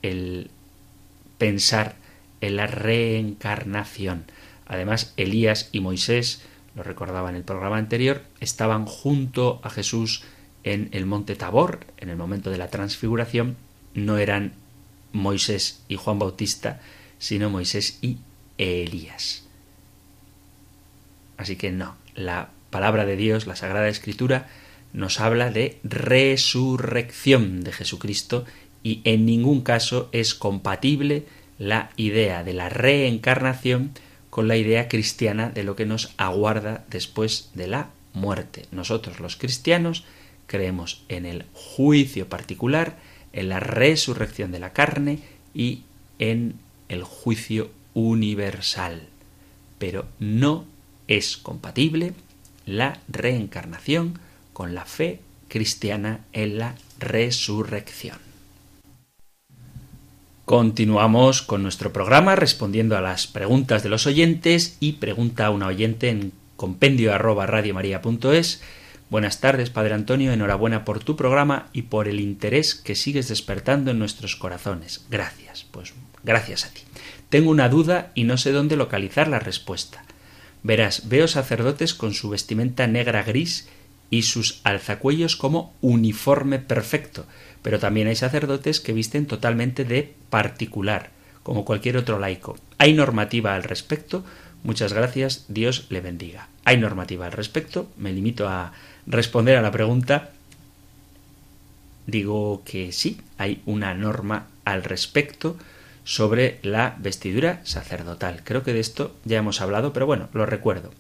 [0.02, 0.50] el
[1.38, 1.96] pensar
[2.40, 4.24] en la reencarnación.
[4.66, 6.42] Además, Elías y Moisés,
[6.76, 10.24] lo recordaba en el programa anterior, estaban junto a Jesús
[10.64, 13.58] en el monte Tabor, en el momento de la transfiguración,
[13.94, 14.54] no eran
[15.12, 16.82] Moisés y Juan Bautista,
[17.20, 18.18] sino Moisés y
[18.58, 19.44] Elías.
[21.38, 24.48] Así que no, la palabra de Dios, la Sagrada Escritura,
[24.94, 28.46] nos habla de resurrección de Jesucristo
[28.84, 31.26] y en ningún caso es compatible
[31.58, 33.92] la idea de la reencarnación
[34.30, 38.66] con la idea cristiana de lo que nos aguarda después de la muerte.
[38.72, 40.06] Nosotros los cristianos
[40.48, 42.98] creemos en el juicio particular,
[43.32, 45.20] en la resurrección de la carne
[45.54, 45.84] y
[46.20, 46.56] en
[46.90, 49.08] el juicio universal.
[49.80, 50.66] Pero no
[51.08, 52.14] es compatible
[52.66, 54.20] la reencarnación
[54.54, 58.18] con la fe cristiana en la resurrección.
[60.46, 65.68] Continuamos con nuestro programa respondiendo a las preguntas de los oyentes y pregunta a una
[65.68, 67.48] oyente en compendio arroba.
[69.14, 73.92] Buenas tardes, Padre Antonio, enhorabuena por tu programa y por el interés que sigues despertando
[73.92, 75.06] en nuestros corazones.
[75.08, 75.94] Gracias, pues
[76.24, 76.82] gracias a ti.
[77.30, 80.04] Tengo una duda y no sé dónde localizar la respuesta.
[80.64, 83.70] Verás, veo sacerdotes con su vestimenta negra gris
[84.10, 87.28] y sus alzacuellos como uniforme perfecto,
[87.62, 91.12] pero también hay sacerdotes que visten totalmente de particular,
[91.44, 92.58] como cualquier otro laico.
[92.80, 94.26] ¿Hay normativa al respecto?
[94.64, 96.48] Muchas gracias, Dios le bendiga.
[96.66, 97.92] ¿Hay normativa al respecto?
[97.98, 98.74] Me limito a
[99.08, 100.32] responder a la pregunta.
[102.08, 105.58] Digo que sí, hay una norma al respecto
[106.04, 108.42] sobre la vestidura sacerdotal.
[108.44, 110.92] Creo que de esto ya hemos hablado, pero bueno, lo recuerdo.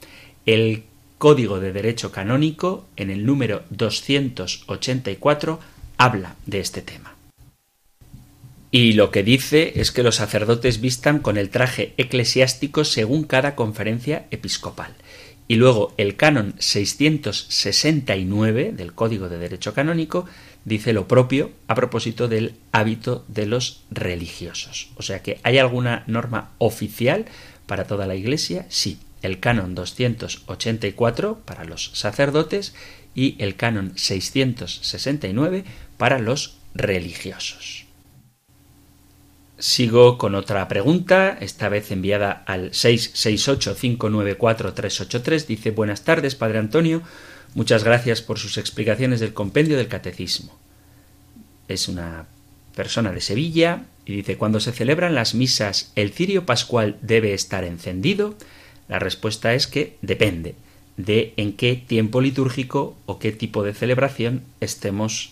[0.45, 0.83] El
[1.17, 5.59] Código de Derecho Canónico, en el número 284,
[5.97, 7.15] habla de este tema.
[8.71, 13.55] Y lo que dice es que los sacerdotes vistan con el traje eclesiástico según cada
[13.55, 14.95] conferencia episcopal.
[15.47, 20.25] Y luego el canon 669 del Código de Derecho Canónico
[20.65, 24.89] dice lo propio a propósito del hábito de los religiosos.
[24.95, 27.25] O sea que hay alguna norma oficial
[27.67, 28.99] para toda la Iglesia, sí.
[29.21, 32.75] El canon 284 para los sacerdotes
[33.15, 35.63] y el canon 669
[35.97, 37.82] para los religiosos.
[39.63, 45.45] Sigo con otra pregunta, esta vez enviada al 668-594-383.
[45.45, 47.01] Dice, buenas tardes, Padre Antonio.
[47.55, 50.53] Muchas gracias por sus explicaciones del compendio del catecismo.
[51.69, 52.25] Es una
[52.75, 57.63] persona de Sevilla y dice, cuando se celebran las misas, ¿el cirio pascual debe estar
[57.63, 58.35] encendido?
[58.89, 60.55] La respuesta es que depende
[60.97, 65.31] de en qué tiempo litúrgico o qué tipo de celebración estemos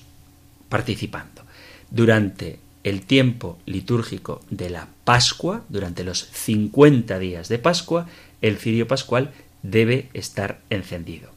[0.69, 1.41] participando.
[1.89, 8.07] Durante el tiempo litúrgico de la Pascua, durante los 50 días de Pascua,
[8.41, 11.29] el cirio pascual debe estar encendido.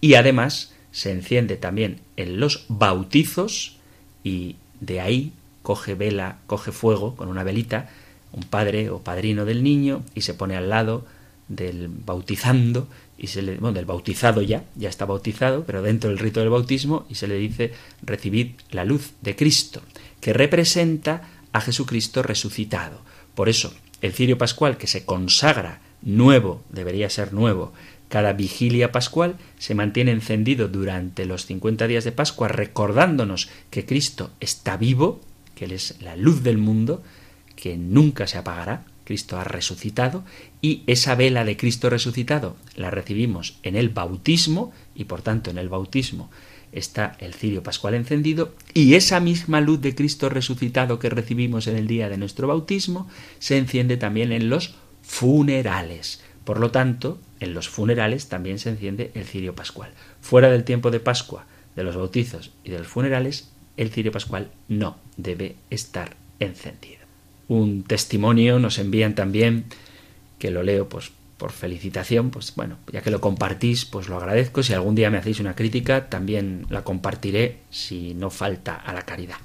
[0.00, 3.76] Y además se enciende también en los bautizos
[4.22, 5.32] y de ahí
[5.62, 7.88] coge vela, coge fuego con una velita,
[8.32, 11.06] un padre o padrino del niño y se pone al lado
[11.48, 12.88] del bautizando
[13.18, 13.28] y
[13.60, 17.28] bueno, del bautizado ya, ya está bautizado, pero dentro del rito del bautismo y se
[17.28, 17.72] le dice
[18.02, 19.80] recibid la luz de Cristo,
[20.22, 23.02] que representa a Jesucristo resucitado.
[23.34, 27.72] Por eso, el cirio pascual que se consagra nuevo, debería ser nuevo,
[28.08, 34.30] cada vigilia pascual se mantiene encendido durante los 50 días de Pascua recordándonos que Cristo
[34.38, 35.20] está vivo,
[35.54, 37.02] que Él es la luz del mundo,
[37.56, 40.24] que nunca se apagará, Cristo ha resucitado
[40.60, 45.58] y esa vela de Cristo resucitado la recibimos en el bautismo y por tanto en
[45.58, 46.30] el bautismo
[46.72, 51.76] está el cirio pascual encendido y esa misma luz de Cristo resucitado que recibimos en
[51.76, 53.08] el día de nuestro bautismo
[53.38, 56.22] se enciende también en los funerales.
[56.44, 59.92] Por lo tanto, en los funerales también se enciende el cirio pascual.
[60.20, 61.46] Fuera del tiempo de Pascua,
[61.76, 67.02] de los bautizos y de los funerales, el cirio pascual no debe estar encendido
[67.52, 69.64] un testimonio, nos envían también,
[70.38, 71.12] que lo leo pues
[71.42, 74.62] por felicitación, pues bueno, ya que lo compartís, pues lo agradezco.
[74.62, 79.02] Si algún día me hacéis una crítica, también la compartiré si no falta a la
[79.02, 79.38] caridad.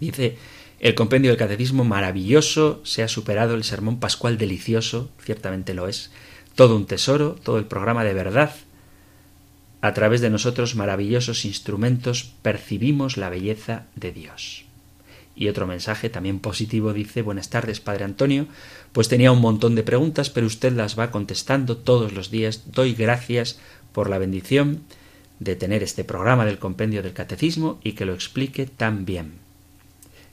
[0.00, 0.38] Dice,
[0.78, 6.10] el compendio del catecismo maravilloso, se ha superado el sermón pascual delicioso, ciertamente lo es,
[6.54, 8.54] todo un tesoro, todo el programa de verdad.
[9.82, 14.64] A través de nosotros maravillosos instrumentos percibimos la belleza de Dios.
[15.36, 18.46] Y otro mensaje también positivo dice, buenas tardes, Padre Antonio,
[18.92, 22.72] pues tenía un montón de preguntas, pero usted las va contestando todos los días.
[22.72, 23.58] Doy gracias
[23.92, 24.82] por la bendición
[25.38, 29.32] de tener este programa del compendio del catecismo y que lo explique tan bien.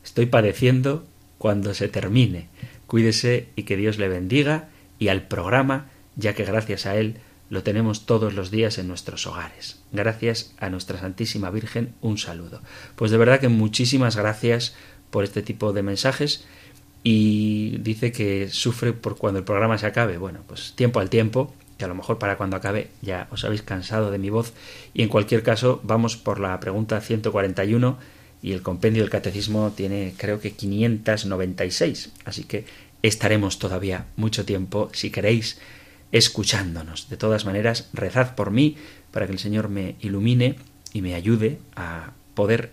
[0.03, 1.05] Estoy padeciendo
[1.37, 2.47] cuando se termine.
[2.87, 4.69] Cuídese y que Dios le bendiga
[4.99, 7.17] y al programa, ya que gracias a él
[7.49, 9.79] lo tenemos todos los días en nuestros hogares.
[9.91, 12.61] Gracias a nuestra Santísima Virgen, un saludo.
[12.95, 14.75] Pues de verdad que muchísimas gracias
[15.09, 16.45] por este tipo de mensajes
[17.03, 20.17] y dice que sufre por cuando el programa se acabe.
[20.17, 23.61] Bueno, pues tiempo al tiempo, que a lo mejor para cuando acabe ya os habéis
[23.61, 24.53] cansado de mi voz.
[24.93, 27.97] Y en cualquier caso, vamos por la pregunta 141
[28.41, 32.11] y el compendio del catecismo tiene creo que 596.
[32.25, 32.65] Así que
[33.03, 35.59] estaremos todavía mucho tiempo, si queréis,
[36.11, 37.09] escuchándonos.
[37.09, 38.77] De todas maneras, rezad por mí
[39.11, 40.55] para que el Señor me ilumine
[40.93, 42.71] y me ayude a poder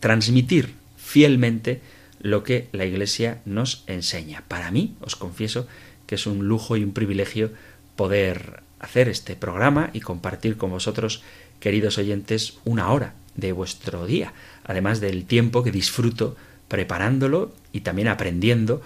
[0.00, 1.80] transmitir fielmente
[2.20, 4.44] lo que la Iglesia nos enseña.
[4.48, 5.66] Para mí, os confieso
[6.06, 7.52] que es un lujo y un privilegio
[7.96, 11.22] poder hacer este programa y compartir con vosotros,
[11.60, 14.32] queridos oyentes, una hora de vuestro día,
[14.64, 16.36] además del tiempo que disfruto
[16.68, 18.82] preparándolo y también aprendiendo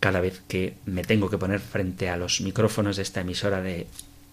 [0.00, 3.86] cada vez que me tengo que poner frente a los micrófonos de esta emisora de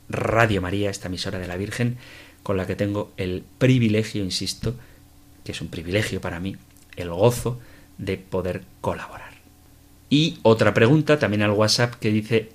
[0.09, 1.97] Radio María, esta emisora de la Virgen,
[2.41, 4.75] con la que tengo el privilegio, insisto,
[5.43, 6.55] que es un privilegio para mí,
[6.95, 7.59] el gozo
[7.97, 9.31] de poder colaborar.
[10.09, 12.49] Y otra pregunta también al WhatsApp que dice,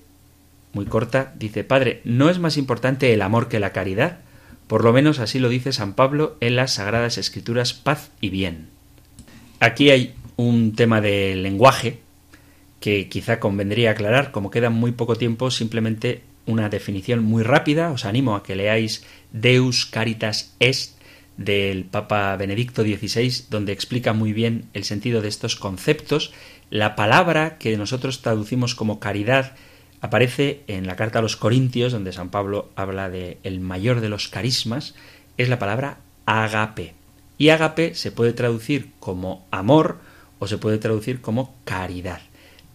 [0.72, 4.20] muy corta, dice, Padre, ¿no es más importante el amor que la caridad?
[4.66, 8.68] Por lo menos así lo dice San Pablo en las Sagradas Escrituras, paz y bien.
[9.60, 12.01] Aquí hay un tema de lenguaje
[12.82, 18.04] que quizá convendría aclarar, como queda muy poco tiempo, simplemente una definición muy rápida, os
[18.04, 20.98] animo a que leáis Deus Caritas Est
[21.36, 26.34] del Papa Benedicto XVI, donde explica muy bien el sentido de estos conceptos.
[26.70, 29.54] La palabra que nosotros traducimos como caridad
[30.00, 34.08] aparece en la carta a los Corintios, donde San Pablo habla de el mayor de
[34.08, 34.96] los carismas,
[35.38, 36.94] es la palabra agape.
[37.38, 40.00] Y agape se puede traducir como amor
[40.40, 42.22] o se puede traducir como caridad.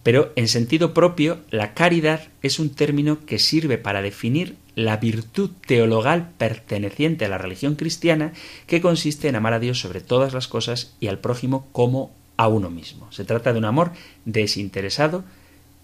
[0.08, 5.50] Pero en sentido propio, la caridad es un término que sirve para definir la virtud
[5.66, 8.32] teologal perteneciente a la religión cristiana
[8.66, 12.48] que consiste en amar a Dios sobre todas las cosas y al prójimo como a
[12.48, 13.12] uno mismo.
[13.12, 13.92] Se trata de un amor
[14.24, 15.24] desinteresado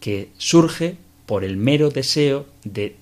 [0.01, 0.97] que surge
[1.27, 2.97] por el mero deseo de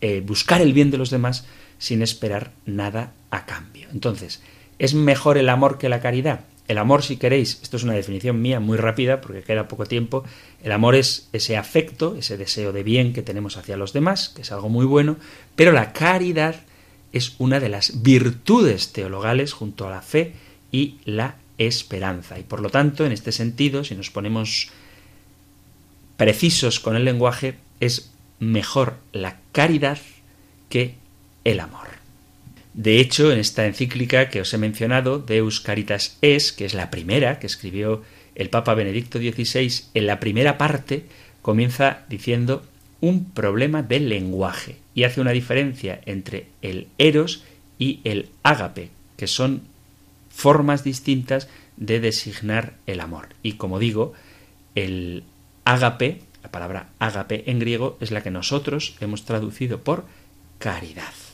[0.00, 1.46] eh, buscar el bien de los demás
[1.78, 3.86] sin esperar nada a cambio.
[3.92, 4.42] Entonces,
[4.80, 6.40] ¿es mejor el amor que la caridad?
[6.68, 10.24] El amor, si queréis, esto es una definición mía muy rápida porque queda poco tiempo,
[10.66, 14.42] el amor es ese afecto, ese deseo de bien que tenemos hacia los demás, que
[14.42, 15.16] es algo muy bueno,
[15.54, 16.56] pero la caridad
[17.12, 20.32] es una de las virtudes teologales junto a la fe
[20.72, 22.40] y la esperanza.
[22.40, 24.70] Y por lo tanto, en este sentido, si nos ponemos
[26.16, 28.10] precisos con el lenguaje, es
[28.40, 29.98] mejor la caridad
[30.68, 30.96] que
[31.44, 31.95] el amor.
[32.76, 36.90] De hecho, en esta encíclica que os he mencionado, Deus Caritas Es, que es la
[36.90, 38.02] primera que escribió
[38.34, 41.06] el Papa Benedicto XVI, en la primera parte
[41.40, 42.62] comienza diciendo
[43.00, 47.44] un problema del lenguaje y hace una diferencia entre el eros
[47.78, 49.62] y el ágape, que son
[50.28, 51.48] formas distintas
[51.78, 53.28] de designar el amor.
[53.42, 54.12] Y como digo,
[54.74, 55.24] el
[55.64, 60.04] ágape, la palabra ágape en griego, es la que nosotros hemos traducido por
[60.58, 61.25] caridad.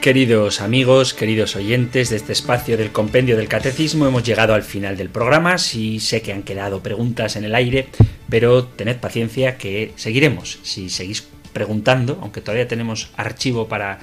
[0.00, 4.96] Queridos amigos, queridos oyentes de este espacio del compendio del catecismo, hemos llegado al final
[4.96, 5.58] del programa.
[5.58, 7.86] Sí sé que han quedado preguntas en el aire,
[8.30, 10.58] pero tened paciencia que seguiremos.
[10.62, 13.98] Si seguís preguntando, aunque todavía tenemos archivo para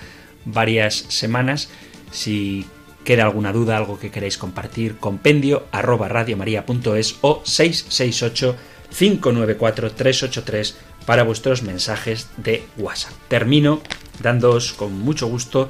[0.45, 1.71] varias semanas,
[2.11, 2.67] si
[3.03, 8.55] queda alguna duda, algo que queréis compartir, compendio arroba radiomaria.es o 668
[8.95, 10.77] 594 383
[11.07, 13.13] para vuestros mensajes de WhatsApp.
[13.29, 13.81] Termino
[14.21, 15.69] dándoos con mucho gusto